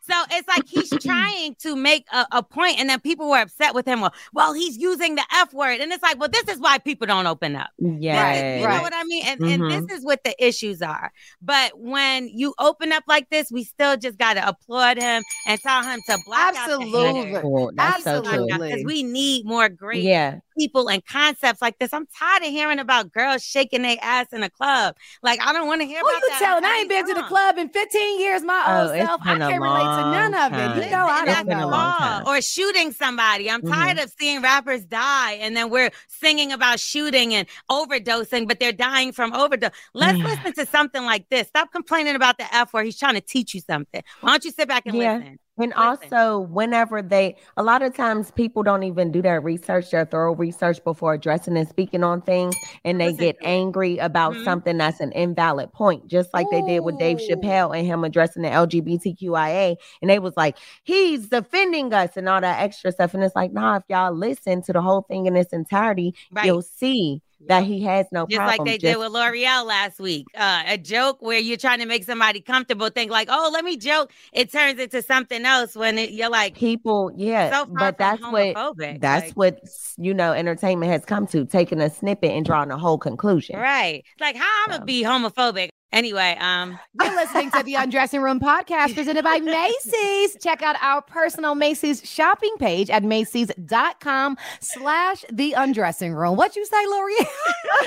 [0.09, 3.75] So it's like he's trying to make a, a, point, and then people were upset
[3.75, 4.01] with him.
[4.01, 7.07] Well, well, he's using the F word, and it's like, well, this is why people
[7.07, 7.71] don't open up.
[7.79, 8.61] Yeah, right.
[8.61, 8.77] you right.
[8.77, 9.25] know what I mean.
[9.27, 9.65] And, mm-hmm.
[9.65, 9.97] and this mm-hmm.
[9.97, 11.13] is what the issues are.
[11.43, 15.61] But when you open up like this, we still just got to applaud him and
[15.61, 20.39] tell him to block absolutely, out absolutely, because we need more great yeah.
[20.59, 21.93] people and concepts like this.
[21.93, 24.97] I'm tired of hearing about girls shaking their ass in a club.
[25.23, 26.01] Like I don't want to hear.
[26.01, 26.39] Who about you that.
[26.39, 26.65] telling?
[26.65, 28.43] I ain't been to the club in 15 years.
[28.43, 29.21] My oh, old self.
[29.25, 30.85] I can't relate to none of it.
[30.85, 32.23] You know, I don't know.
[32.27, 33.51] Or shooting somebody.
[33.51, 33.73] I'm mm-hmm.
[33.73, 38.73] tired of seeing rappers die and then we're singing about shooting and overdosing, but they're
[38.73, 39.71] dying from overdose.
[39.95, 41.49] Let's listen to something like this.
[41.49, 42.85] Stop complaining about the F word.
[42.85, 44.03] He's trying to teach you something.
[44.21, 45.17] Why don't you sit back and yeah.
[45.17, 45.39] listen?
[45.59, 50.05] And also, whenever they, a lot of times people don't even do their research, their
[50.05, 53.25] thorough research before addressing and speaking on things, and they Listen.
[53.25, 54.45] get angry about mm-hmm.
[54.45, 56.51] something that's an invalid point, just like Ooh.
[56.51, 59.77] they did with Dave Chappelle and him addressing the LGBTQIA.
[60.01, 63.15] And they was like, he's defending us and all that extra stuff.
[63.15, 66.47] And it's like, nah, if y'all listen to the whole thing in its entirety, right.
[66.47, 68.59] you'll see that he has no just problem.
[68.59, 70.27] like they did with Lore'l last week.
[70.37, 73.77] Uh, a joke where you're trying to make somebody comfortable, think like, "Oh, let me
[73.77, 77.51] joke." It turns into something else when it, you're like, people, yeah.
[77.51, 78.55] so but that's what
[79.01, 79.61] that's like, what
[79.97, 83.59] you know entertainment has come to, taking a snippet and drawing a whole conclusion.
[83.59, 84.05] right.
[84.21, 86.37] Like, how I'm gonna be homophobic anyway?
[86.41, 90.37] Um, You're listening to the Undressing Room podcast presented by Macy's.
[90.43, 96.37] Check out our personal Macy's shopping page at Macy's.com slash the undressing room.
[96.37, 97.15] What you say, Lori?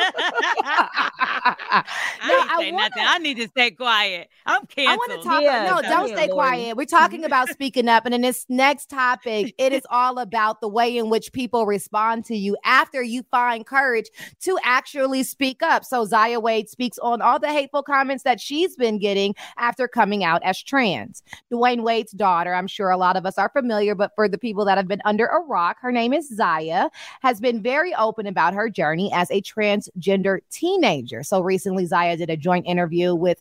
[1.23, 1.83] I
[2.27, 3.03] No, ain't I say wanna- nothing.
[3.07, 4.29] I need to stay quiet.
[4.45, 4.89] I'm kidding.
[4.89, 5.41] I want to talk.
[5.41, 6.33] Yeah, no, don't ahead, stay Lori.
[6.33, 6.77] quiet.
[6.77, 10.67] We're talking about speaking up, and in this next topic, it is all about the
[10.67, 14.09] way in which people respond to you after you find courage
[14.41, 15.85] to actually speak up.
[15.85, 20.23] So Zaya Wade speaks on all the hateful comments that she's been getting after coming
[20.23, 21.23] out as trans.
[21.51, 24.63] Dwyane Wade's daughter, I'm sure a lot of us are familiar, but for the people
[24.65, 26.89] that have been under a rock, her name is Zaya,
[27.21, 31.23] has been very open about her journey as a transgender teenager.
[31.23, 33.39] So recently, Zaya did a joint interview with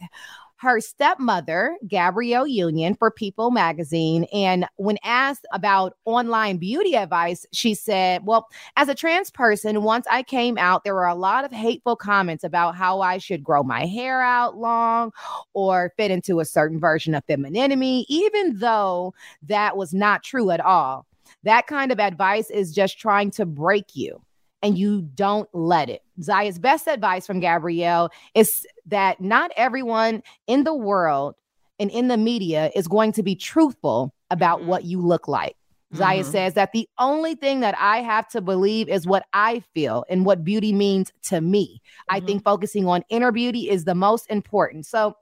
[0.61, 4.25] her stepmother, Gabrielle Union, for People magazine.
[4.33, 8.47] And when asked about online beauty advice, she said, Well,
[8.77, 12.45] as a trans person, once I came out, there were a lot of hateful comments
[12.45, 15.13] about how I should grow my hair out long
[15.55, 20.61] or fit into a certain version of femininity, even though that was not true at
[20.61, 21.07] all.
[21.43, 24.21] That kind of advice is just trying to break you
[24.63, 26.03] and you don't let it.
[26.21, 31.35] Zaya's best advice from Gabrielle is that not everyone in the world
[31.79, 34.67] and in the media is going to be truthful about Mhm.
[34.67, 35.57] what you look like.
[35.95, 36.27] Zaya Mhm.
[36.31, 40.25] says that the only thing that I have to believe is what I feel and
[40.25, 41.81] what beauty means to me.
[42.09, 42.27] I Mhm.
[42.27, 44.87] think focusing on inner beauty is the most important.
[44.87, 45.17] So,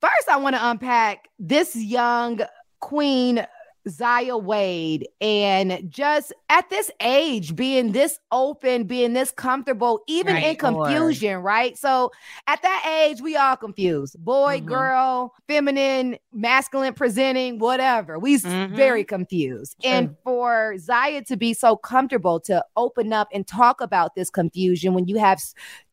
[0.00, 2.40] first, I want to unpack this young
[2.80, 3.46] queen.
[3.88, 10.42] Zaya Wade, and just at this age, being this open, being this comfortable, even in
[10.42, 10.58] Right.
[10.58, 11.78] confusion, right?
[11.78, 12.10] So
[12.46, 14.66] at that age, we all confused boy, Mhm.
[14.66, 18.18] girl, feminine, masculine presenting, whatever.
[18.18, 18.74] We Mhm.
[18.74, 19.76] very confused.
[19.84, 24.94] And for Zaya to be so comfortable to open up and talk about this confusion
[24.94, 25.40] when you have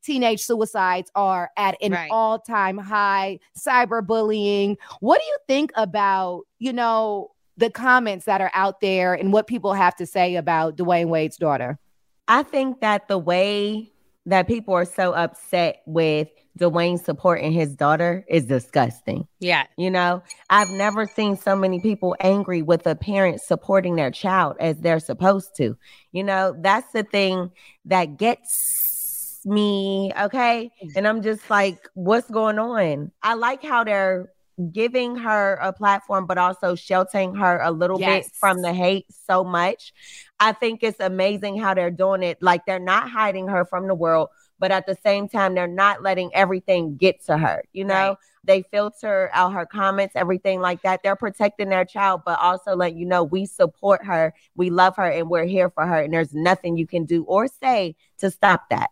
[0.04, 2.10] teenage suicides are at an Right.
[2.12, 4.78] all-time high, cyberbullying.
[5.00, 9.48] What do you think about, you know, the comments that are out there and what
[9.48, 11.80] people have to say about Dwyane Wade's daughter?
[12.28, 13.92] I think that the way
[14.26, 16.28] that people are so upset with
[16.60, 19.28] Dwyane supporting his daughter is disgusting.
[19.40, 19.66] yeah.
[19.78, 24.58] You know, I've never seen so many people angry with a parent supporting their child
[24.60, 25.78] as they're supposed to.
[26.12, 27.52] You know, that's the thing
[27.86, 30.72] that gets me, okay?
[30.84, 30.90] Mm.
[30.98, 33.12] And I'm just like, what's going on?
[33.24, 34.30] I like how they're
[34.72, 38.26] giving her a platform, but also sheltering her a little Yes.
[38.26, 39.94] bit from the hate so much.
[40.40, 42.42] I think it's amazing how they're doing it.
[42.42, 46.02] Like they're not hiding her from the world, but at the same time, they're not
[46.02, 47.64] letting everything get to her.
[47.74, 48.18] You know, Right.
[48.44, 51.02] they filter out her comments, everything like that.
[51.04, 55.06] They're protecting their child, but also letting you know we support her, we love her,
[55.10, 56.02] and we're here for her.
[56.02, 58.90] And there's nothing you can do or say to stop that.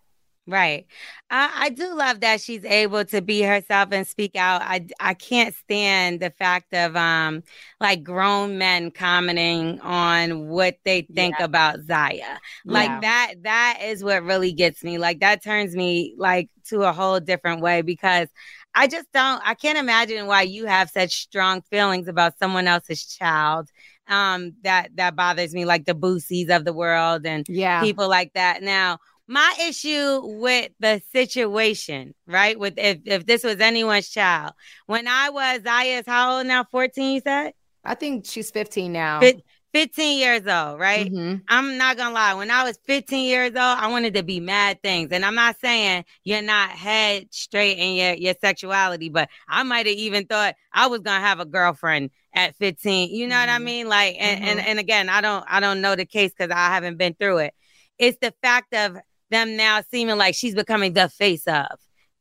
[0.48, 0.86] Right.
[1.32, 4.62] I, I do love that she's able to be herself and speak out.
[4.62, 7.42] I I can't stand the fact of um
[7.80, 12.38] like grown men commenting on what they think about Zaya.
[12.68, 13.02] Like Yeah.
[13.02, 15.00] that that is what really gets me.
[15.00, 18.28] Like that turns me like to a whole different way because
[18.74, 23.06] I just don't I can't imagine why you have such strong feelings about someone else's
[23.06, 23.70] child.
[24.08, 27.80] Um that that bothers me like the boosies of the world and Yeah.
[27.80, 28.62] people like that.
[28.62, 32.58] Now, my issue with the situation, right?
[32.60, 34.54] With if if this was anyone's child,
[34.86, 36.64] when I was Zaya's how old now?
[36.72, 37.54] 14, you said?
[37.84, 39.20] I think she's 15 now.
[39.20, 39.42] Fif-
[39.74, 41.12] 15 years old, right?
[41.12, 41.42] Mhm.
[41.50, 42.34] I'm not gonna lie.
[42.34, 45.10] When I was 15 years old, I wanted to be mad things.
[45.12, 49.86] And I'm not saying you're not head straight in your, your sexuality, but I might
[49.86, 53.14] have even thought I was gonna have a girlfriend at 15.
[53.14, 53.64] You know what I Mhm.
[53.64, 53.88] mean?
[53.90, 54.66] Like, and, and Mhm.
[54.68, 57.54] and again, I don't I don't know the case because I haven't been through it.
[57.98, 58.98] It's the fact of
[59.30, 61.68] them now seeming like she's becoming the face of.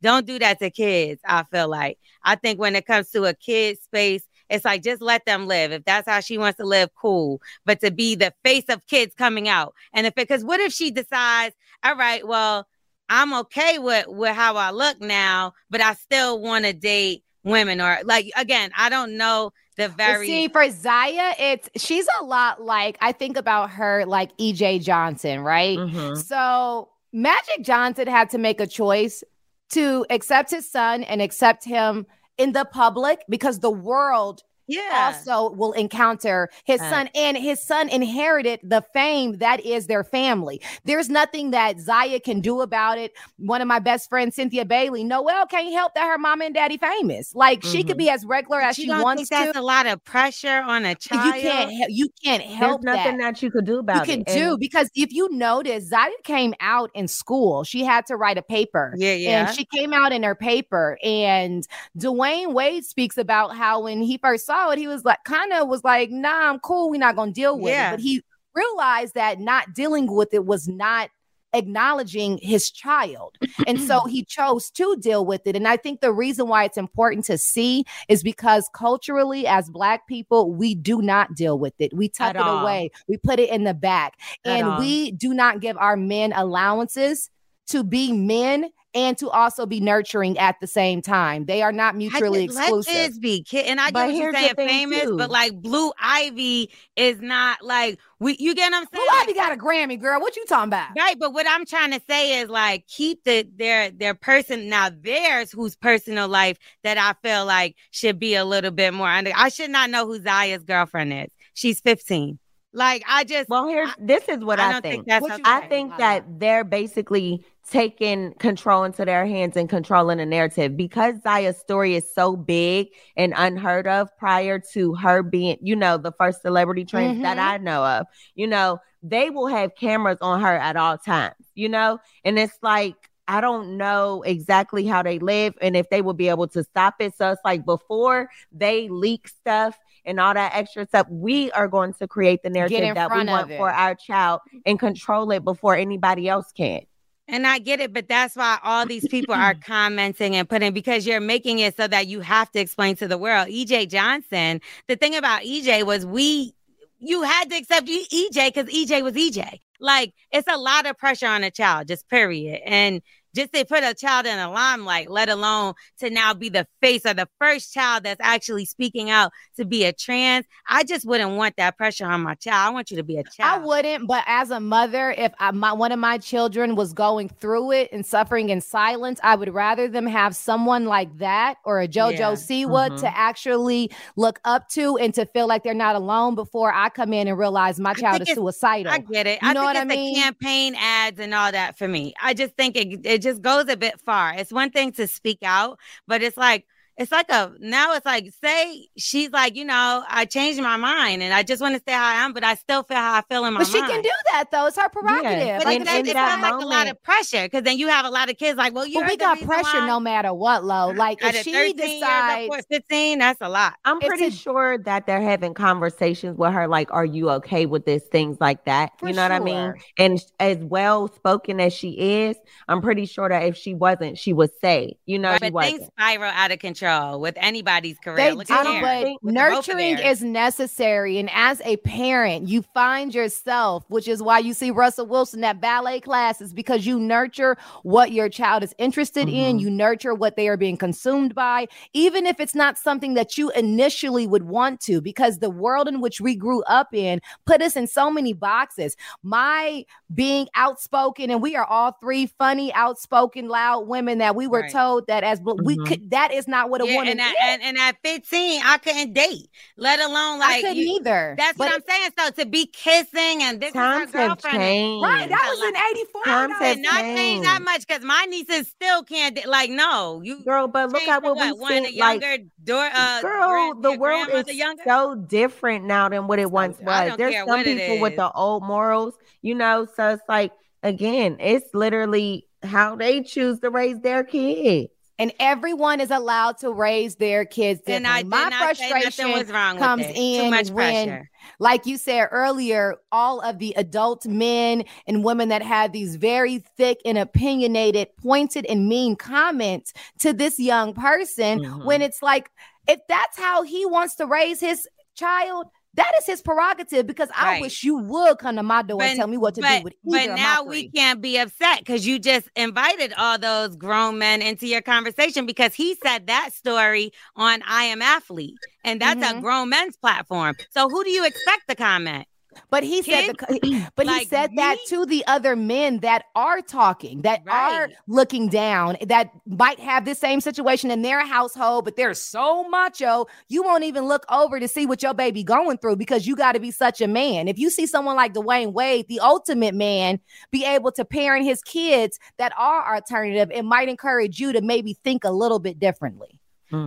[0.02, 1.98] Don't do that to kids, I feel like.
[2.24, 5.72] I think when it comes to a kid space, it's like just let them live.
[5.72, 7.40] If that's how she wants to live, cool.
[7.64, 10.90] But to be the face of kids coming out, and if because what if she
[10.90, 12.66] decides, all right, well,
[13.08, 17.80] I'm okay with with how I look now, but I still want to date women
[17.80, 22.24] or like again, I don't know the But very see, for Zaya, it's she's a
[22.24, 25.78] lot like I think about her like EJ Johnson, right?
[25.78, 26.22] Mhm.
[26.22, 29.22] So Magic Johnson had to make a choice
[29.70, 32.06] to accept his son and accept him
[32.38, 35.12] in the public because the world yeah.
[35.14, 36.90] also will encounter his Right.
[36.90, 40.60] son, and his son inherited the fame that is their family.
[40.84, 43.12] There's nothing that Zaya can do about it.
[43.38, 46.76] One of my best friends, Cynthia Bailey, Noelle can't help that her mom and daddy
[46.76, 47.34] famous.
[47.34, 47.98] Like she could Mhm.
[47.98, 49.46] be as regular as she don't wants think to.
[49.46, 51.90] that's a lot of pressure on a child You can't.
[51.90, 53.42] You can't There's help nothing that that.
[53.42, 54.08] you could do about it.
[54.08, 54.38] you can it.
[54.38, 57.64] do And- because if you notice, Zaya came out in school.
[57.64, 58.94] She had to write a paper.
[58.96, 59.46] Yeah, yeah.
[59.46, 60.98] And she came out in her paper.
[61.02, 61.66] And
[61.98, 65.68] Dwyane Wade speaks about how when he first saw it, he was like, kind of
[65.68, 66.90] was like, nah, I'm cool.
[66.90, 67.88] We're not going to deal with Yeah.
[67.90, 67.92] it.
[67.94, 68.22] But he
[68.54, 71.10] realized that not dealing with it was not
[71.52, 73.36] acknowledging his child.
[73.66, 75.54] And so he chose to deal with it.
[75.56, 80.06] And I think the reason why it's important to see is because culturally, as Black
[80.08, 81.92] people, we do not deal with it.
[81.94, 82.62] We tuck At it all.
[82.62, 84.14] away, we put it in the back,
[84.44, 84.78] At and all.
[84.80, 87.30] we do not give our men allowances
[87.68, 91.46] to be men and to also be nurturing at the same time.
[91.46, 92.92] They are not mutually get- Let exclusive.
[92.92, 95.16] kids be kid, and I get But what you're saying, famous, too.
[95.16, 98.36] but like Blue Ivy is not like we.
[98.38, 99.06] You get what I'm saying?
[99.10, 99.18] Blue?
[99.22, 100.20] Ivy got a Grammy, girl.
[100.20, 100.90] What you talking about?
[100.96, 104.90] Right, but what I'm trying to say is like keep the their their person now
[104.90, 109.32] theirs whose personal life that I feel like should be a little bit more under.
[109.34, 111.30] I should not know who Zaya's girlfriend is.
[111.54, 112.38] She's 15.
[112.74, 115.06] Like I just well, here's this is what I I, don't think think.
[115.06, 115.98] that's What I think Lala.
[115.98, 121.94] that they're basically taking control into their hands and controlling the narrative because Zaya's story
[121.94, 126.84] is so big and unheard of prior to her being, you know, the first celebrity
[126.84, 127.38] trends that Mhm.
[127.38, 128.06] I know of.
[128.34, 132.58] You know, they will have cameras on her at all times, you know, and it's
[132.62, 132.96] like,
[133.28, 136.94] I don't know exactly how they live and if they will be able to stop
[137.00, 137.14] it.
[137.16, 141.94] So it's like before they leak stuff and all that extra stuff, we are going
[141.94, 143.56] to create the narrative that we want it.
[143.56, 146.82] for our child and control it before anybody else can.
[147.26, 151.06] And I get it, but that's why all these people are commenting and putting because
[151.06, 153.48] you're making it so that you have to explain to the world.
[153.48, 156.54] EJ Johnson, the thing about EJ was we
[156.98, 159.60] you had to accept EJ because EJ was EJ.
[159.80, 162.60] Like it's a lot of pressure on a child, just period.
[162.64, 163.02] And
[163.34, 167.04] just to put a child in the limelight, let alone to now be the face
[167.04, 170.46] or the first child that's actually speaking out to be a trans.
[170.68, 172.68] I just wouldn't want that pressure on my child.
[172.68, 173.62] I want you to be a child.
[173.62, 177.28] I wouldn't, but as a mother, if I, my one of my children was going
[177.28, 181.80] through it and suffering in silence, I would rather them have someone like that or
[181.80, 182.30] a JoJo Yeah.
[182.34, 183.00] Siwa Mhm.
[183.00, 187.12] to actually look up to and to feel like they're not alone before I come
[187.12, 188.92] in and realize my child is suicidal.
[188.92, 189.38] I get it.
[189.42, 190.14] You I know think what I mean?
[190.14, 192.14] the campaign ads and all that for me.
[192.22, 194.34] I just think it it just goes a bit far.
[194.34, 198.30] It's one thing to speak out, but it's like it's like a now it's like
[198.42, 201.92] say she's like you know I changed my mind and I just want to stay
[201.92, 204.00] how I am, but I still feel how I feel in my but she can
[204.02, 204.66] do that though.
[204.66, 205.46] It's her prerogative.
[205.46, 205.58] Yeah.
[205.58, 207.42] But Like, it, in- that's it, in it that feels like a lot of pressure
[207.44, 209.00] because then you have a lot of kids like, well, you.
[209.00, 210.92] but we got pressure no matter what, Lo.
[211.04, 213.74] Like if she 13 years decides, old, 15, that's a lot.
[213.84, 217.66] I'm It's pretty a- sure that they're having conversations with her, like, "Are you okay
[217.66, 218.92] with this?" Things like that.
[219.02, 219.74] You know what I mean?
[219.98, 221.90] And as well spoken as she
[222.26, 222.36] is,
[222.68, 225.52] I'm pretty sure that if she wasn't, she would say, "You know, Right, she but
[225.52, 226.83] wasn't." things spiral out of control
[227.18, 228.16] with anybody's career.
[228.16, 231.18] They Look do, at don't Karen, think- with the both of nurturing is necessary.
[231.18, 235.60] And as a parent, you find yourself, which is why you see Russell Wilson at
[235.60, 239.60] ballet classes, because you nurture what your child is interested in, Mhm.
[239.60, 243.50] you nurture what they are being consumed by, even if it's not something that you
[243.50, 247.76] initially would want to, because the world in which we grew up in put us
[247.76, 248.96] in so many boxes.
[249.22, 254.60] My being outspoken, and we are all three funny, outspoken, loud women that we were
[254.60, 254.72] Right.
[254.72, 255.86] told that as we Mhm.
[255.86, 257.26] could that is not what a Yeah, woman and, is.
[257.40, 261.34] at, and, and at 15, I couldn't date, let alone I like couldn't you- either.
[261.38, 262.10] That's But what I'm saying.
[262.18, 264.56] So to be kissing and this Times is her have girlfriend.
[264.56, 265.04] and- changed.
[265.04, 266.22] Right, that was Like, in '84.
[266.24, 266.64] times though.
[266.66, 269.36] have Did not change that much because my nieces still can't.
[269.36, 270.42] da- Like, no, you.
[270.44, 271.54] Girl, but look at what, what?
[271.54, 271.94] we One seen.
[271.94, 272.20] a Like,
[272.64, 272.90] door.
[272.92, 274.82] Uh, girl, grand- the world is younger.
[274.84, 277.08] so different now than what it once was.
[277.08, 279.86] don't There's some people with the old morals, you know.
[279.96, 284.88] So it's like, again, it's literally how they choose to raise their kids.
[285.18, 289.32] And everyone is allowed to raise their kids and I My not say nothing frustration
[289.32, 291.30] was wrong comes in Too much when- pressure.
[291.58, 296.58] like you said earlier, all of the adult men and women that have these very
[296.76, 301.84] thick and opinionated, pointed and mean comments to this young person, Mhm.
[301.84, 302.50] when it's like,
[302.88, 305.66] if that's how he wants to raise his child,
[305.96, 307.06] that is his prerogative.
[307.06, 307.60] Because I Right.
[307.60, 309.92] wish you would come to my door and tell me what to but, do with
[309.94, 309.98] it.
[310.04, 314.18] but either of now we can't be upset because you just invited all those grown
[314.18, 319.22] men into your conversation because he said that story on I Am Athlete, and that's
[319.22, 319.40] a Mhm.
[319.42, 320.56] grown men's platform.
[320.70, 322.26] So who do you expect to comment?
[322.70, 326.60] But he said, the, but like he said that to the other men that are
[326.60, 331.96] talking, that are looking down, that might have this same situation in their household, but
[331.96, 335.96] they're so macho, you won't even look over to see what your baby going through
[335.96, 337.48] because you got to be such a man.
[337.48, 341.62] If you see someone like Dwyane Wade, the ultimate man, be able to parent his
[341.62, 346.40] kids that are alternative, it might encourage you to maybe think a little bit differently.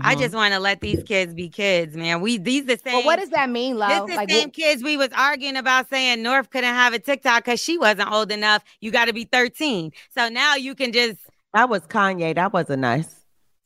[0.03, 0.19] I Mhm.
[0.19, 2.21] just want to let these kids be kids, man.
[2.21, 2.93] We these the same.
[2.99, 4.07] But what does that mean, This Lo?
[4.07, 7.45] the Like, same what- kids we was arguing about saying North couldn't have a TikTok
[7.45, 8.63] because she wasn't old enough.
[8.81, 9.91] You got to be 13.
[10.15, 11.17] So now you can just.
[11.53, 12.35] that was Kanye.
[12.35, 13.13] That wasn't nice.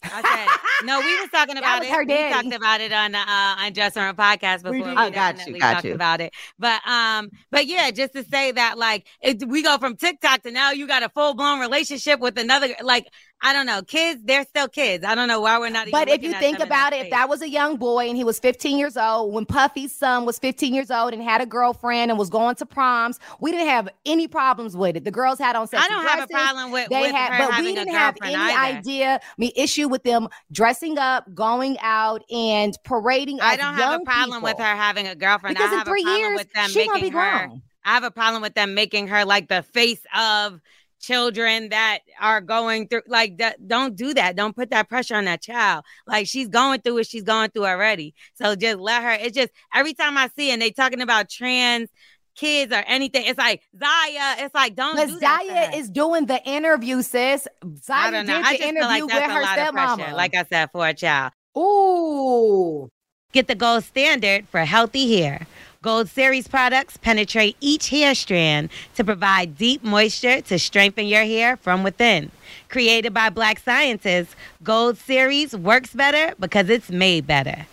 [0.03, 0.99] I said no.
[0.99, 1.93] We was talking That about was it.
[1.93, 4.71] her We talked about it on the uh, on Just on podcast before.
[4.71, 4.89] We We.
[4.89, 5.93] Oh, got you, definitely got talked you.
[5.93, 6.33] about it.
[6.57, 10.51] But um, but yeah, just to say that like it, we go from TikTok to
[10.51, 12.69] now you got a full blown relationship with another.
[12.81, 13.05] Like
[13.43, 14.21] I don't know, kids.
[14.23, 15.03] They're still kids.
[15.03, 15.87] I don't know why we're not.
[15.91, 18.39] But if you think about it, if that was a young boy and he was
[18.39, 22.19] 15 years old, when Puffy's son was 15 years old and had a girlfriend and
[22.19, 25.05] was going to proms, we didn't have any problems with it.
[25.05, 27.59] The girls had on sexy I don't have a problem with, They with had, but
[27.59, 28.77] we didn't have any either.
[28.77, 33.41] idea, me issue with them dressing up, going out, and parading.
[33.41, 35.57] I don't have a problem with her having a girlfriend.
[35.57, 37.47] because I in three a problem years with them she gonna be her.
[37.47, 37.61] grown.
[37.83, 40.61] I have a problem with them making her like the face of
[41.01, 45.25] children that are going through like that don't do that don't put that pressure on
[45.25, 49.11] that child like she's going through what she's going through already so just let her
[49.11, 51.89] it's just every time i see and they talking about trans
[52.35, 57.01] kids or anything it's like zaya it's like don't do Zaya is doing the interview,
[57.01, 57.47] sis.
[57.83, 58.37] Zaya I don't know.
[58.37, 60.11] did I the just feel interview like that's with a her lot of pressure.
[60.11, 60.13] stepmama.
[60.15, 61.33] Like I said, for a child.
[61.57, 62.89] Ooh.
[63.33, 65.45] Get the gold standard for healthy hair.
[65.83, 71.57] Gold Series products penetrate each hair strand to provide deep moisture to strengthen your hair
[71.57, 72.29] from within.
[72.69, 77.65] Created by black scientists, Gold Series works better because it's made better.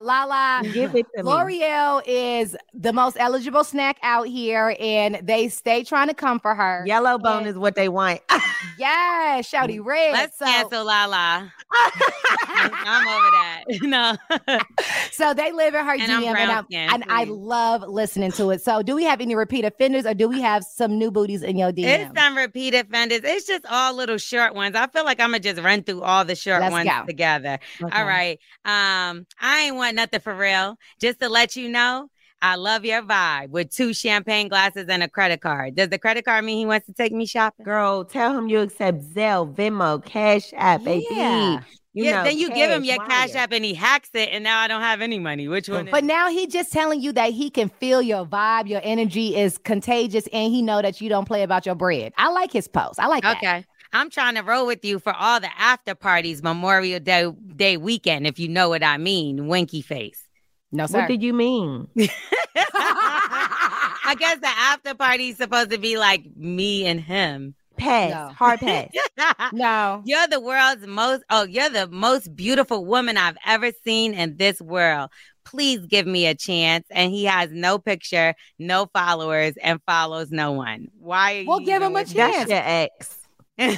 [0.00, 1.30] Lala, Give it to me.
[1.30, 6.54] Lore'l is the most eligible snack out here, and they stay trying to come for
[6.54, 6.84] her.
[6.86, 8.20] Yellow bone And- is what they want.
[8.78, 10.12] Yeah, Shouty Red.
[10.12, 11.52] Let's so, cancel Lala.
[11.72, 13.64] I'm over that.
[13.82, 14.16] No.
[15.12, 18.32] so they live in her And I'm DM, and, I'm- skin, and I love listening
[18.32, 18.62] to it.
[18.62, 21.56] So, do we have any repeat offenders, or do we have some new booties in
[21.56, 21.84] your DM?
[22.10, 23.20] It's some repeat offenders.
[23.24, 24.74] It's just all little short ones.
[24.74, 27.04] I feel like I'm gonna just run through all the short Let's ones go.
[27.06, 27.58] together.
[27.82, 27.98] Okay.
[27.98, 28.38] All right.
[28.64, 30.76] Um, I ain't want nothing for real.
[31.00, 32.08] Just to let you know,
[32.42, 35.76] I love your vibe with two champagne glasses and a credit card.
[35.76, 37.64] Does the credit card mean he wants to take me shopping?
[37.64, 41.06] Girl, tell him you accept Zelle, Venmo, Cash App, baby.
[41.10, 41.62] Yeah.
[41.92, 44.28] You yeah, know, then you give him your cash cash app and he hacks it,
[44.30, 45.48] and now I don't have any money.
[45.48, 45.86] Which one?
[45.86, 49.34] Is But now he just telling you that he can feel your vibe, your energy
[49.34, 52.12] is contagious, and he know that you don't play about your bread.
[52.18, 53.00] I like his post.
[53.00, 53.38] I like that.
[53.38, 53.64] Okay.
[53.96, 58.26] I'm trying to roll with you for all the after parties Memorial Day, Day weekend,
[58.26, 59.48] if you know what I mean.
[59.48, 60.22] Winky face.
[60.70, 61.00] No, sir.
[61.00, 61.88] What did you mean?
[61.98, 62.08] I
[64.18, 67.54] guess the after party is supposed to be like me and him.
[67.76, 68.10] Pass.
[68.10, 68.28] No.
[68.34, 68.90] Hard pass.
[69.52, 70.02] no.
[70.04, 74.60] You're the world's most oh, you're the most beautiful woman I've ever seen in this
[74.60, 75.10] world.
[75.44, 76.86] Please give me a chance.
[76.90, 80.88] And he has no picture, no followers, and follows no one.
[80.98, 82.14] Why are We'll you give him a with me?
[82.14, 82.48] chance.
[82.48, 83.25] That's your ex.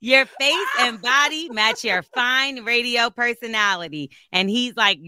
[0.00, 4.10] your face and body match your fine radio personality.
[4.32, 4.98] And he's like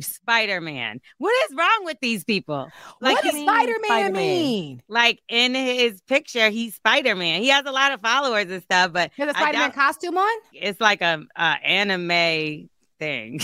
[0.00, 1.00] Spider Man.
[1.18, 2.68] What is wrong with these people?
[3.00, 4.12] Like, what does Spider Man Spider-Man.
[4.12, 4.82] mean?
[4.88, 7.42] like in his picture, he's Spider Man.
[7.42, 10.16] He has a lot of followers and stuff, but He has a Spider Man costume
[10.16, 10.38] on?
[10.52, 12.68] it's like a, a anime
[13.00, 13.40] thing.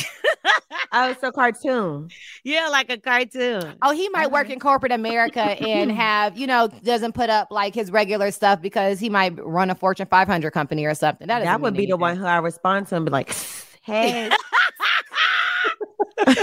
[0.93, 2.11] Oh, it's a cartoon.
[2.45, 3.75] yeah, like a cartoon.
[3.83, 4.53] Oh, he might work uh-huh.
[4.53, 9.01] in corporate America and have, you know, doesn't put up like his regular stuff because
[9.01, 11.27] he might run a Fortune 500 company or something.
[11.27, 13.35] That, That, would mean be the one who I respond to and be like,
[13.83, 14.31] hey.
[16.25, 16.37] what?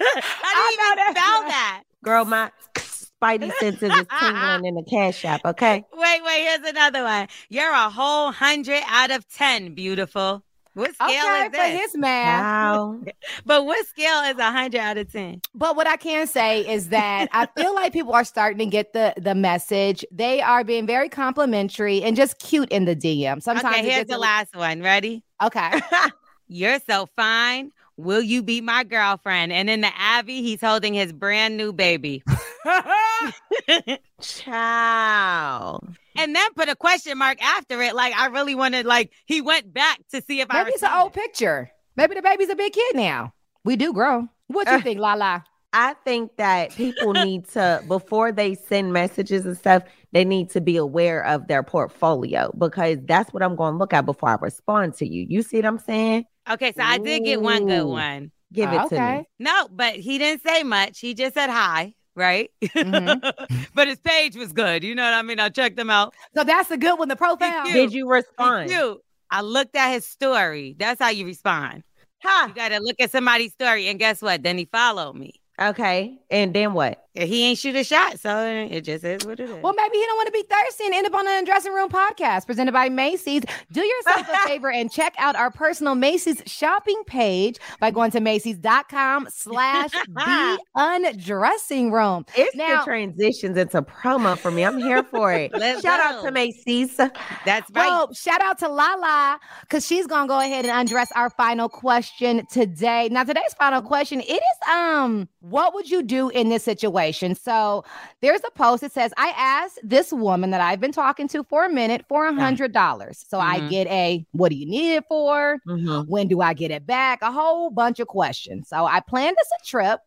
[0.00, 1.82] I didn't even spell that.
[2.04, 5.40] Girl, my spidey senses is tingling in the cash shop.
[5.44, 5.84] okay?
[5.92, 7.28] Wait, wait, here's another one.
[7.48, 10.44] You're a whole hundred out of ten, beautiful.
[10.74, 11.80] What scale Okay, is for this?
[11.80, 12.42] his math.
[12.44, 13.00] Wow.
[13.44, 15.40] But what scale is a hundred out of ten?
[15.54, 18.92] But what I can say is that I feel like people are starting to get
[18.92, 20.04] the the message.
[20.12, 23.42] They are being very complimentary and just cute in the DM.
[23.42, 24.82] Sometimes Okay, it here's the a- last one.
[24.82, 25.24] Ready?
[25.42, 25.80] Okay.
[26.48, 27.72] You're so fine.
[27.98, 29.52] Will you be my girlfriend?
[29.52, 32.22] And in the Abbey, he's holding his brand new baby.
[34.20, 35.80] Ciao.
[36.16, 37.96] and then put a question mark after it.
[37.96, 40.62] Like I really wanted, like he went back to see if I.
[40.62, 41.14] Maybe it's an old it.
[41.20, 41.72] picture.
[41.96, 43.34] Maybe the baby's a big kid now.
[43.64, 44.28] We do grow.
[44.46, 45.44] What do you think, Lala?
[45.72, 49.82] I think that people need to, before they send messages and stuff,
[50.12, 53.92] they need to be aware of their portfolio because that's what I'm going to look
[53.92, 55.26] at before I respond to you.
[55.28, 56.24] You see what I'm saying?
[56.50, 58.30] Okay, so I did get one good one.
[58.52, 59.16] Give it to Okay.
[59.18, 59.24] me.
[59.38, 61.00] No, but he didn't say much.
[61.00, 62.50] He just said hi, right?
[62.62, 63.20] Mhm.
[63.74, 64.82] but his page was good.
[64.82, 65.38] You know what I mean?
[65.38, 66.14] I checked him out.
[66.34, 67.64] So that's the good one, the profile.
[67.64, 67.74] cute.
[67.74, 68.70] Did you respond?
[68.70, 68.98] cute.
[69.30, 70.74] I looked at his story.
[70.78, 71.82] That's how you respond.
[72.24, 72.46] Ha.
[72.48, 74.42] You got to look at somebody's story, and guess what?
[74.42, 75.34] Then he followed me.
[75.60, 76.18] Okay.
[76.30, 77.04] And then what?
[77.14, 79.62] He ain't shoot a shot, so it just is what it is.
[79.62, 81.88] Well, maybe he don't want to be thirsty and end up on the Dressing Room
[81.88, 83.42] podcast presented by Macy's.
[83.72, 88.20] Do yourself a favor and check out our personal Macy's shopping page by going to
[88.20, 92.24] Macy's.com slash the undressing room.
[92.36, 94.64] It's Now- the transitions into promo for me.
[94.64, 95.50] I'm here for it.
[95.58, 96.96] Let's Shout out to Macy's.
[96.98, 97.10] That's
[97.46, 97.72] right.
[97.74, 102.46] Well, shout out to Lala because she's gonna go ahead and undress our final question
[102.52, 103.08] today.
[103.10, 107.34] Now, today's final question it is um, what would you do in this situation?
[107.34, 107.84] So
[108.20, 111.64] there's a post that says, I asked this woman that I've been talking to for
[111.64, 113.24] a minute for a hundred dollars.
[113.28, 113.70] So I Mhm.
[113.70, 115.58] get a what do you need it for?
[115.66, 116.06] Mhm.
[116.08, 117.20] When do I get it back?
[117.22, 118.68] A whole bunch of questions.
[118.68, 120.00] So I planned us a trip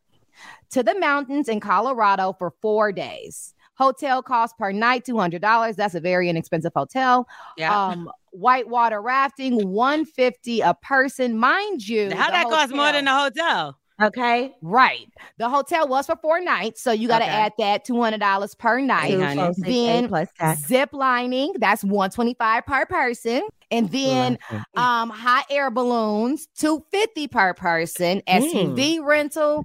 [0.70, 3.54] to the mountains in Colorado for four days.
[3.78, 5.76] Hotel cost per night $200.
[5.76, 7.26] That's a very inexpensive hotel.
[7.56, 7.86] yeah.
[7.88, 11.36] Um, whitewater rafting, 150 a person.
[11.36, 13.78] Mind you, How that costs more than the hotel- hotel?
[14.00, 14.54] Okay.
[14.62, 15.06] right.
[15.38, 17.34] The hotel was for four nights, so you got to Okay.
[17.34, 19.10] add that $200 per night.
[19.10, 19.40] Two Two, honey.
[19.40, 20.66] four, six, Then plus tax.
[20.66, 23.42] Zip lining, that's 125 per person.
[23.70, 24.38] And then
[24.76, 29.64] um hot air balloons 250 per person suv rental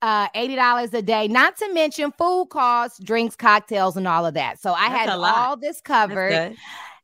[0.00, 4.58] uh $80 a day not to mention food costs drinks cocktails and all of that
[4.60, 6.56] so i That's had all this covered.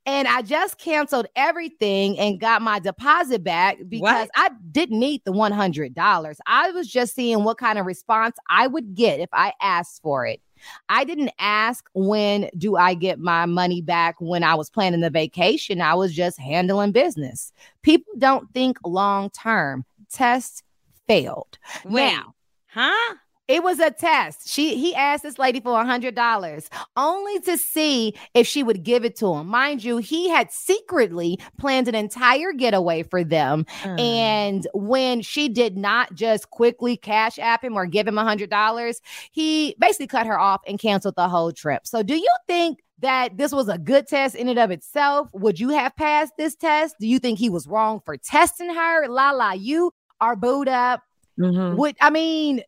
[0.06, 4.30] And i just canceled everything and got my deposit back because What?
[4.36, 8.94] i didn't need the $100 i was just seeing what kind of response i would
[8.94, 10.40] get if i asked for it
[10.88, 15.10] I didn't ask when do I get my money back when I was planning the
[15.10, 15.82] vacation.
[15.82, 17.52] I was just handling business.
[17.82, 19.84] People don't think long term.
[20.10, 20.62] Test
[21.06, 21.58] failed.
[21.84, 22.34] Wait, Now,
[22.68, 23.14] huh?
[23.46, 24.48] It was a test.
[24.48, 28.82] She he asked this lady for a hundred dollars only to see if she would
[28.82, 29.48] give it to him.
[29.48, 33.66] Mind you, he had secretly planned an entire getaway for them.
[33.82, 34.00] Mm.
[34.00, 38.50] And when she did not just quickly cash app him or give him a hundred
[38.50, 41.86] dollars, he basically cut her off and canceled the whole trip.
[41.86, 45.28] So do you think that this was a good test in and of itself?
[45.34, 46.96] Would you have passed this test?
[46.98, 49.06] Do you think he was wrong for testing her?
[49.08, 51.02] La la, you are booed up.
[51.38, 51.76] Mhm.
[51.76, 52.62] Would I mean,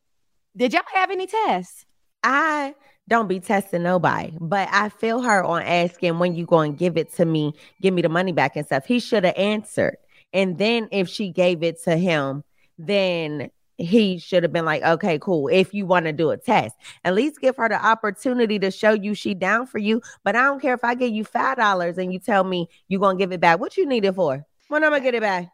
[0.57, 1.84] did y'all have any tests?
[2.22, 2.74] I
[3.09, 6.96] don't be testing nobody, but I feel her on asking when you going to give
[6.96, 8.86] it to me, give me the money back and stuff.
[8.86, 9.96] He should have answered.
[10.32, 12.42] And then if she gave it to him,
[12.78, 15.48] then he should have been like, okay, cool.
[15.48, 18.92] If you want to do a test, at least give her the opportunity to show
[18.92, 20.00] you she down for you.
[20.24, 22.98] But I don't care if I give you five dollars and you tell me you
[22.98, 23.61] gonna give it back.
[23.61, 24.44] What you need it for?
[24.68, 25.48] When I'm gonna get it back?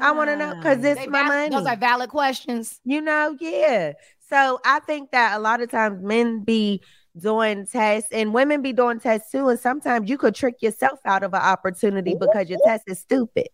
[0.00, 1.48] I want to know because it's They my val- money.
[1.54, 2.80] Those are valid questions.
[2.84, 3.92] You know, yeah.
[4.28, 6.82] So I think that a lot of times men be
[7.18, 9.48] doing tests and women be doing tests too.
[9.48, 13.48] And sometimes you could trick yourself out of an opportunity because your test is stupid.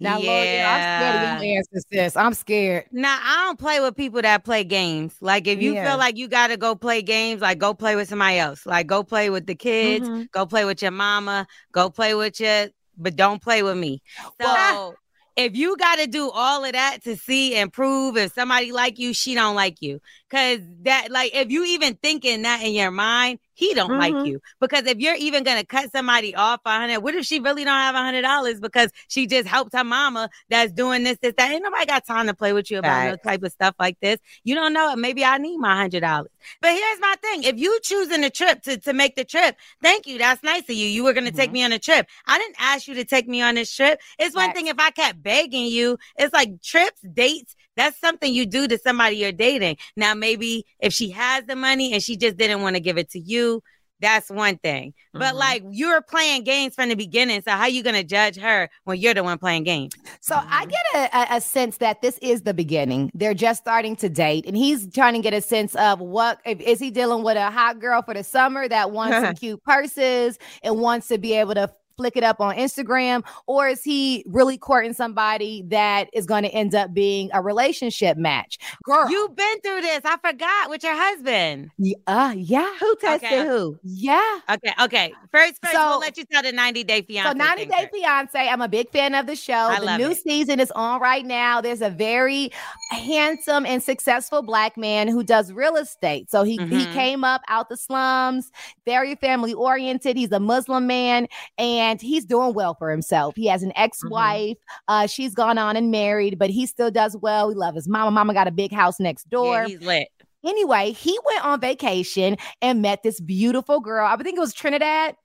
[0.00, 2.16] Now, Lord, I'm scared of your answers, sis.
[2.16, 2.86] I'm scared.
[2.90, 5.14] Now I don't play with people that play games.
[5.20, 5.88] Like if you Yeah.
[5.90, 8.66] feel like you gotta go play games, like go play with somebody else.
[8.66, 10.30] Like go play with the kids, Mhm.
[10.32, 14.02] go play with your mama, go play with your, but don't play with me.
[14.22, 14.94] So Well-
[15.36, 19.14] if you gotta do all of that to see and prove if somebody like you,
[19.14, 20.00] she don't like you.
[20.30, 24.26] Cause that like if you even thinking that in your mind, he don't like Mhm.
[24.26, 24.40] you.
[24.60, 27.74] Because if you're even gonna cut somebody off a hundred, what if she really don't
[27.74, 31.50] have a hundred dollars because she just helped her mama that's doing this, this, that?
[31.50, 34.18] Ain't nobody got time to play with you about no type of stuff like this.
[34.44, 34.94] You don't know.
[34.96, 36.30] Maybe I need my hundred dollars.
[36.60, 40.06] But here's my thing: if you choosing the trip to, to make the trip, thank
[40.06, 40.18] you.
[40.18, 40.86] That's nice of you.
[40.86, 41.54] You were gonna take Mhm.
[41.54, 42.06] me on a trip.
[42.26, 44.00] I didn't ask you to take me on this trip.
[44.18, 44.58] It's one Facts.
[44.58, 45.98] thing if I kept begging you.
[46.18, 47.54] It's like trips, dates.
[47.76, 49.76] That's something you do to somebody you're dating.
[49.96, 53.10] Now, maybe if she has the money and she just didn't want to give it
[53.10, 53.62] to you,
[54.00, 54.94] that's one thing.
[55.14, 55.38] But Mhm.
[55.38, 59.14] like you're playing games from the beginning, so how you gonna judge her when you're
[59.14, 59.92] the one playing games?
[60.20, 60.80] So I get
[61.14, 63.12] a, a, a sense that this is the beginning.
[63.14, 66.60] They're just starting to date, and he's trying to get a sense of what if,
[66.60, 70.36] is he dealing with a hot girl for the summer that wants some cute purses
[70.64, 74.58] and wants to be able to flick it up on Instagram, or is he really
[74.58, 78.58] courting somebody that is going to end up being a relationship match?
[78.84, 80.00] Girl, You've been through this.
[80.04, 81.70] I forgot with your husband.
[82.06, 83.46] uh, yeah, Who tested Okay.
[83.46, 83.78] who?
[83.82, 84.38] yeah.
[84.50, 85.12] Okay, okay.
[85.30, 87.30] First, first, So- we'll let you tell the 90 Day Fiance.
[87.30, 87.88] So 90 Day.
[87.92, 89.52] Fiance, I'm a big fan of the show.
[89.54, 90.18] I the new it.
[90.22, 91.60] season is on right now.
[91.60, 92.50] There's a very
[92.90, 96.30] handsome and successful black man who does real estate.
[96.30, 96.92] So he, he Mhm.
[96.92, 98.50] came up out the slums,
[98.84, 100.16] very family oriented.
[100.16, 101.26] He's a Muslim man.
[101.58, 103.34] And and he's doing well for himself.
[103.34, 104.56] He has an ex-wife.
[104.56, 104.84] Mm-hmm.
[104.88, 107.48] Uh, she's gone on and married, but he still does well.
[107.48, 108.12] We love his mama.
[108.12, 109.62] Mama got a big house next door.
[109.62, 110.08] Yeah, he's lit.
[110.44, 114.06] Anyway, he went on vacation and met this beautiful girl.
[114.06, 115.16] I think it was Trinidad.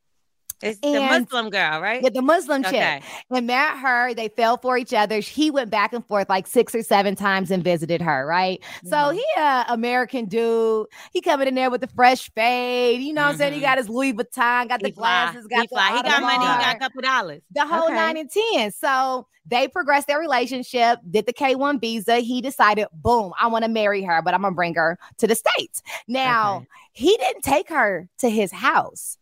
[0.62, 2.02] It's and, the Muslim girl, right?
[2.02, 2.74] Yeah, the Muslim chick.
[2.74, 3.02] Okay.
[3.30, 4.14] And met her.
[4.14, 5.20] They fell for each other.
[5.20, 8.60] He went back and forth like six or seven times and visited her, right?
[8.62, 8.88] Mm-hmm.
[8.90, 10.88] So he a American dude.
[11.12, 13.02] He coming in there with the fresh fade.
[13.02, 13.54] You know what I'm saying?
[13.54, 13.66] He mm-hmm.
[13.66, 16.64] got his Louis Vuitton, got he the glasses, got he the He got money, he
[16.64, 17.42] got a couple dollars.
[17.52, 17.96] The whole okay.
[17.96, 18.72] nine and ten.
[18.72, 22.18] So they progressed their relationship, did the K1 visa.
[22.18, 25.36] He decided, boom, I want to marry her, but I'm gonna bring her to the
[25.36, 25.82] States.
[26.08, 26.68] Now, okay.
[26.94, 29.18] he didn't take her to his house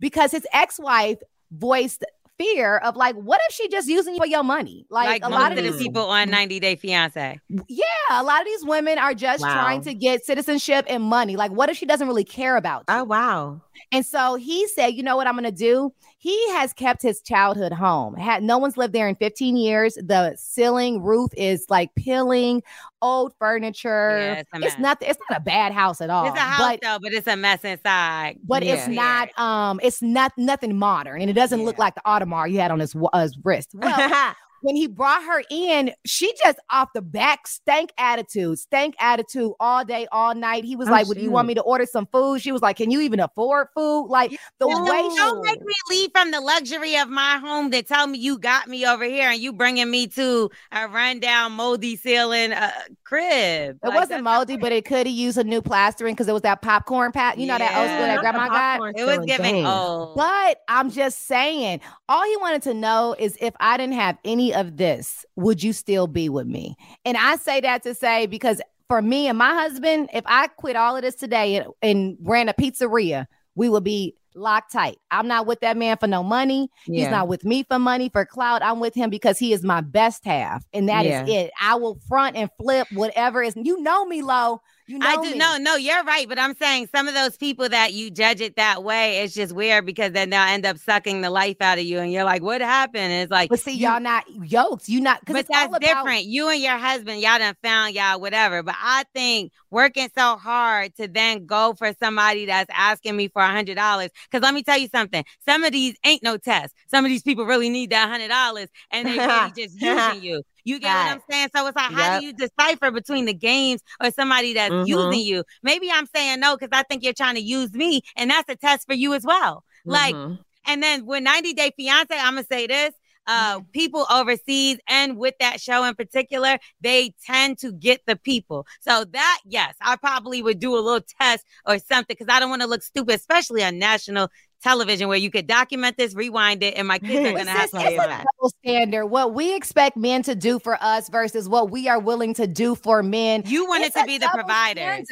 [0.00, 1.18] because his ex-wife
[1.50, 2.04] voiced
[2.38, 4.86] fear of like, what if she just using you for your money?
[4.90, 7.40] Like, like a lot of these people on 90 Day Fiance.
[7.68, 9.52] Yeah, a lot of these women are just wow.
[9.52, 11.36] trying to get citizenship and money.
[11.36, 13.00] Like, what if she doesn't really care about oh, you?
[13.00, 13.60] Oh wow.
[13.92, 15.92] And so he said, you know what I'm gonna do?
[16.26, 18.16] He has kept his childhood home.
[18.16, 19.94] Had no one's lived there in 15 years.
[19.94, 22.64] The ceiling roof is like peeling,
[23.00, 24.18] old furniture.
[24.18, 26.26] Yeah, it's, it's not it's not a bad house at all.
[26.26, 28.40] It's a house but, though, but it's a mess inside.
[28.42, 28.74] But yeah.
[28.74, 31.64] it's not um it's not nothing modern and it doesn't yeah.
[31.64, 33.70] look like the Audemars you had on his, uh, his wrist.
[33.74, 34.34] Well,
[34.66, 39.84] when he brought her in, she just off the back stank attitude, stank attitude all
[39.84, 40.64] day, all night.
[40.64, 42.42] He was oh, like, Would you want me to order some food?
[42.42, 44.08] She was like, Can you even afford food?
[44.08, 47.80] Like the no, way don't make me leave from the luxury of my home to
[47.84, 51.94] tell me you got me over here and you bringing me to a rundown moldy
[51.94, 52.72] ceiling uh,
[53.04, 53.78] crib.
[53.84, 56.42] It like, wasn't moldy, but it could have used a new plastering because it was
[56.42, 57.38] that popcorn pat.
[57.38, 57.52] You yeah.
[57.52, 58.98] know that old school that grandma got.
[58.98, 60.16] It was giving old.
[60.16, 64.55] But I'm just saying, all he wanted to know is if I didn't have any
[64.56, 66.76] of this, would you still be with me?
[67.04, 70.76] And I say that to say because for me and my husband, if I quit
[70.76, 74.98] all of this today and, and ran a pizzeria, we would be locked tight.
[75.10, 76.68] I'm not with that man for no money.
[76.86, 77.04] Yeah.
[77.04, 78.62] He's not with me for money, for clout.
[78.62, 80.64] I'm with him because he is my best half.
[80.72, 81.22] And that yeah.
[81.22, 81.50] is it.
[81.60, 83.54] I will front and flip whatever is.
[83.56, 84.60] You know me, Lo.
[84.88, 86.28] You know I do no, no, you're right.
[86.28, 89.52] But I'm saying some of those people that you judge it that way, it's just
[89.52, 92.42] weird because then they'll end up sucking the life out of you, and you're like,
[92.42, 94.88] "What happened?" And it's like, but see, you, all not yokes.
[94.88, 96.24] You not, but that's about- different.
[96.26, 98.62] You and your husband, y'all done found y'all whatever.
[98.62, 103.42] But I think working so hard to then go for somebody that's asking me for
[103.42, 104.10] a hundred dollars.
[104.30, 105.24] Because let me tell you something.
[105.44, 106.74] Some of these ain't no test.
[106.88, 110.42] Some of these people really need that hundred dollars, and they really just using you.
[110.66, 111.48] You get what I'm saying?
[111.54, 112.00] So it's like, yep.
[112.00, 114.88] how do you decipher between the games or somebody that's mm-hmm.
[114.88, 115.44] using you?
[115.62, 118.56] Maybe I'm saying no because I think you're trying to use me, and that's a
[118.56, 119.62] test for you as well.
[119.86, 119.90] Mm-hmm.
[119.92, 122.92] Like, and then with 90 Day Fiance, I'm gonna say this.
[123.28, 123.70] Uh, mm-hmm.
[123.72, 128.66] people overseas and with that show in particular, they tend to get the people.
[128.80, 132.50] So that, yes, I probably would do a little test or something because I don't
[132.50, 134.28] want to look stupid, especially on national
[134.66, 137.70] television where you could document this, rewind it, and my kids are going to have
[137.70, 139.06] to it's a double standard.
[139.06, 142.74] What we expect men to do for us versus what we are willing to do
[142.74, 143.44] for men.
[143.46, 145.02] You want it to be the provider.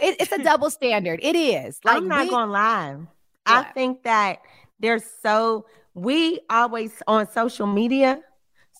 [0.00, 1.20] It, it's a double standard.
[1.22, 1.78] It is.
[1.84, 2.94] Like I'm not we, gonna lie.
[2.94, 3.06] What?
[3.46, 4.40] I think that
[4.80, 8.20] there's so we always on social media.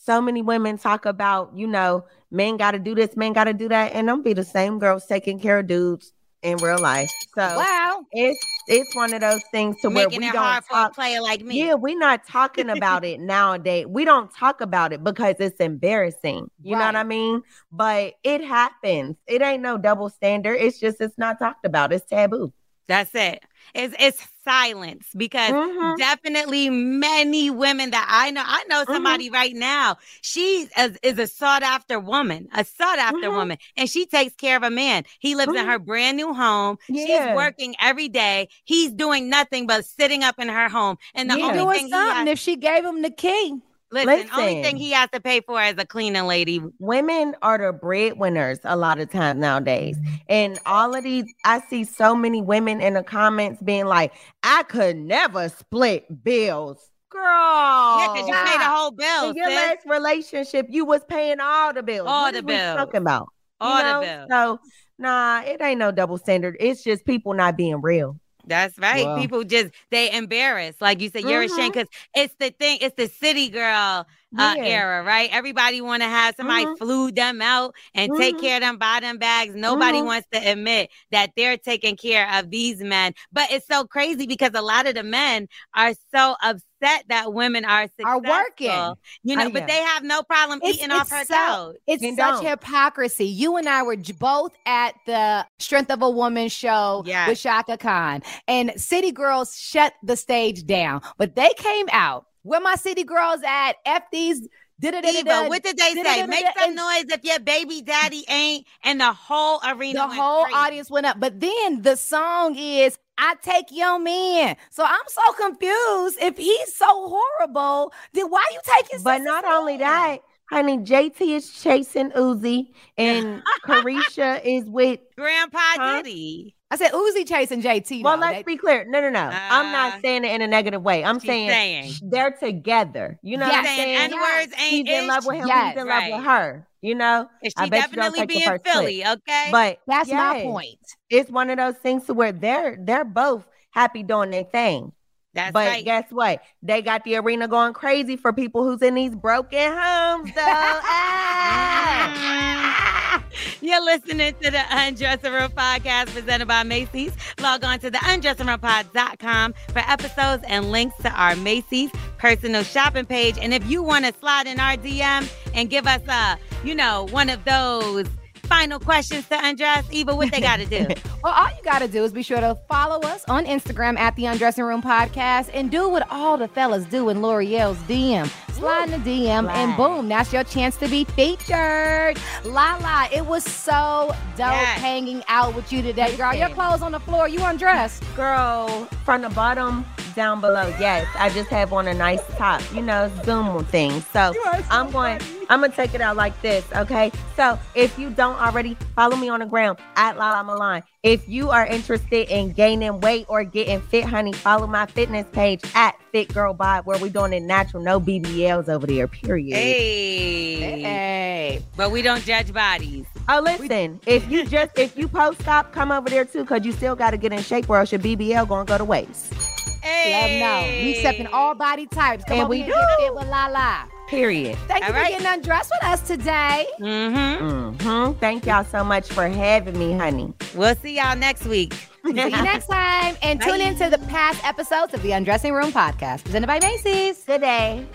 [0.03, 3.53] So many women talk about, you know, men got to do this, men got to
[3.53, 7.11] do that, and don't be the same girls taking care of dudes in real life.
[7.35, 11.21] So wow, it's it's one of those things to Making where we don't talk, player
[11.21, 11.59] like me.
[11.59, 13.87] Yeah, we're not talking about it nowadays.
[13.89, 16.51] We don't talk about it because it's embarrassing.
[16.63, 16.81] You right.
[16.81, 17.43] know what I mean?
[17.73, 19.17] But it happens.
[19.27, 20.55] It ain't no double standard.
[20.55, 21.93] It's just it's not talked about.
[21.93, 22.53] It's taboo.
[22.87, 23.43] That's it.
[23.75, 25.97] It's it's silence because mm-hmm.
[25.97, 28.93] definitely many women that I know, I know mm-hmm.
[28.93, 29.35] somebody mm-hmm.
[29.35, 29.99] right now.
[30.23, 33.37] She is, is, a sought after woman, a sought after mm-hmm.
[33.37, 35.05] woman, and she takes care of a man.
[35.19, 35.69] He lives in mm-hmm.
[35.69, 36.79] her brand new home.
[36.89, 37.27] Yeah.
[37.27, 38.49] She's working every day.
[38.65, 41.47] He's doing nothing but sitting up in her home, and the yeah.
[41.47, 43.61] only thing something has, if she gave him the key.
[43.91, 46.61] Listen, Listen, only thing he has to pay for is a cleaning lady.
[46.79, 49.97] Women are the breadwinners a lot of times nowadays.
[50.29, 54.13] And all of these, I see so many women in the comments being like,
[54.43, 56.91] I could never split bills.
[57.09, 57.23] Girl.
[57.23, 59.31] Yeah, because you pay the whole bill.
[59.31, 62.07] In your last relationship, you was paying all the bills.
[62.07, 62.77] All what the bills.
[62.77, 63.29] talking about?
[63.61, 64.01] All you know?
[64.01, 64.29] the bills.
[64.31, 64.61] So
[64.99, 66.59] nah, it ain't no double standard.
[66.61, 68.21] It's just people not being real.
[68.49, 69.05] That's right.
[69.05, 69.21] Wow.
[69.21, 71.55] People just they embarrass, like you said, you're mm-hmm.
[71.55, 72.79] ashamed because it's the thing.
[72.81, 74.07] It's the city girl
[74.37, 74.65] uh, Yeah.
[74.65, 75.31] era, right?
[75.33, 76.79] Everybody want to have somebody Mhm.
[76.79, 78.41] flew them out and take Mhm.
[78.41, 79.55] care of them, buy them bags.
[79.55, 80.07] Nobody Mhm.
[80.07, 83.15] wants to admit that they're taking care of these men.
[83.33, 87.65] But it's so crazy because a lot of the men are so upset that women
[87.65, 88.95] are Are working.
[89.23, 89.67] you know, Oh, but yeah.
[89.67, 91.73] they have no problem It's- eating off it's her so-.
[91.87, 92.45] It's such don't.
[92.45, 93.25] hypocrisy.
[93.27, 97.29] You and I were both at the Strength of a Woman show Yes.
[97.29, 101.01] with Chaka Khan, and City Girls shut the stage down.
[101.17, 102.27] But they came out.
[102.49, 103.75] Where my City Girls at?
[103.85, 104.49] F these.
[104.81, 106.25] Eva, what did they say?
[106.27, 110.07] Make some noise if your baby daddy ain't, and the whole arena.
[110.07, 111.19] the whole audience went up.
[111.19, 114.57] But then the song is I take your man.
[114.71, 116.19] So I'm so confused.
[116.21, 120.19] If he's so horrible, then why you taking But not only that,
[120.49, 125.01] honey, JT is chasing Uzi and Caresha is with.
[125.17, 126.03] Grandpa Huh?
[126.03, 126.55] Diddy.
[126.71, 128.03] I said Uzi chasing JT.
[128.03, 128.21] Well, though.
[128.21, 128.85] let's They- be clear.
[128.87, 129.31] No, no, no.
[129.33, 131.03] I'm Uh, not saying it in a negative way.
[131.03, 131.95] I'm saying, saying.
[132.03, 133.19] they're together.
[133.23, 133.55] You know Yes.
[133.55, 134.13] what I'm Saying saying?
[134.13, 135.47] N words ain't He's in love with him.
[135.49, 136.13] Yes, he's in love right.
[136.15, 136.67] with her.
[136.83, 138.75] You know, And I she bet definitely take the be in first clip.
[138.75, 139.49] Philly, okay?
[139.51, 140.79] but that's my point.
[141.11, 144.93] It's one of those things to where they're they're both happy doing their thing.
[145.35, 145.85] that's but right.
[145.85, 146.41] guess what?
[146.63, 150.43] They got the arena going crazy for people who's in these broken homes, though.
[150.91, 152.68] Ah!
[153.61, 157.13] You're listening to the Undressing Room podcast presented by Macy's.
[157.41, 163.37] Log on to the undressingroompod.com for episodes and links to our Macy's personal shopping page.
[163.41, 167.07] And if you want to slide in our DM and give us a, you know,
[167.11, 168.07] one of those
[168.49, 170.87] final questions to undress, Eva, what they got to do?
[171.21, 174.15] Well, all you got to do is be sure to follow us on Instagram at
[174.15, 178.31] the Undressing Room Podcast and do what all the fellas do in Lore'l's DM.
[178.53, 182.17] Slide in the DM and boom, that's your chance to be featured.
[182.45, 184.79] Lala, it was so dope Yes.
[184.81, 186.33] hanging out with you today, girl.
[186.35, 186.55] Your Listen.
[186.55, 188.05] clothes on the floor, you undressed.
[188.15, 189.85] Girl, from the bottom
[190.19, 191.07] down below, yes.
[191.17, 194.01] I just have on a nice top, you know, Zoom thing.
[194.13, 194.35] So
[194.69, 197.13] I'm going, I'm gonna take it out like this, okay?
[197.37, 200.83] So if you don't already follow me on the ground at Lala Milan.
[201.05, 205.61] If you are interested in gaining weight or getting fit, honey, follow my fitness page
[205.77, 209.07] at Fit Girl Bod, where we doing it natural, no BBLs over there.
[209.07, 209.55] Period.
[209.55, 210.83] hey.
[210.83, 211.63] Hey.
[211.77, 213.07] But we don't judge bodies.
[213.29, 216.73] Oh, listen, if you just if you post stop, come over there too, cause you
[216.73, 219.58] still got to get in shape, or else your BBL gonna go to waste.
[219.89, 220.13] Hey.
[220.13, 220.85] Let them know.
[220.85, 222.25] We accepting all body types.
[222.25, 223.89] Come And over we here and get fit with Lala.
[224.09, 224.57] Period.
[224.69, 226.67] Thank you All for getting undressed with us today.
[226.81, 227.77] Mm-hmm.
[227.89, 230.33] hmm Thank y'all so much for having me, honey.
[230.55, 231.75] We'll see y'all next week.
[232.07, 233.17] See you next time.
[233.23, 233.65] And tune Bye.
[233.65, 237.23] into the past episodes of the Undressing Room podcast presented by Macy's.
[237.25, 237.87] Good day.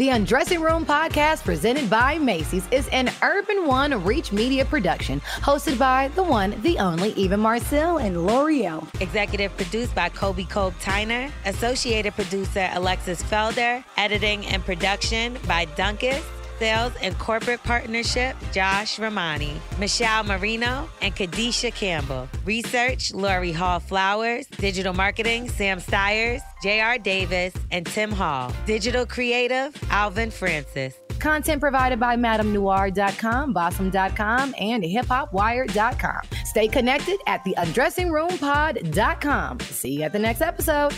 [0.00, 5.78] The Undressing Room podcast presented by Macy's is an Urban One Reach Media production hosted
[5.78, 8.88] by the one, the only Eva Marcille and Lore'l.
[9.02, 11.30] Executive produced by Kobe Cope Tyner.
[11.44, 13.84] Associated producer Alexis Felder.
[13.98, 16.22] Editing and production by Duncan.
[16.60, 22.28] Sales and corporate partnership, Josh Romani, Michelle Marino, and Kadisha Campbell.
[22.44, 24.46] Research, Lori Hall Flowers.
[24.46, 26.98] Digital marketing, Sam Stiers, J.R.
[26.98, 28.52] Davis, and Tim Hall.
[28.66, 30.94] Digital creative, Alvin Francis.
[31.18, 36.20] Content provided by MadameNoire.com, Bossip.com, and HipHopWire.com.
[36.44, 39.60] Stay connected at the UndressingRoomPod.com.
[39.60, 40.92] See you at the next episode.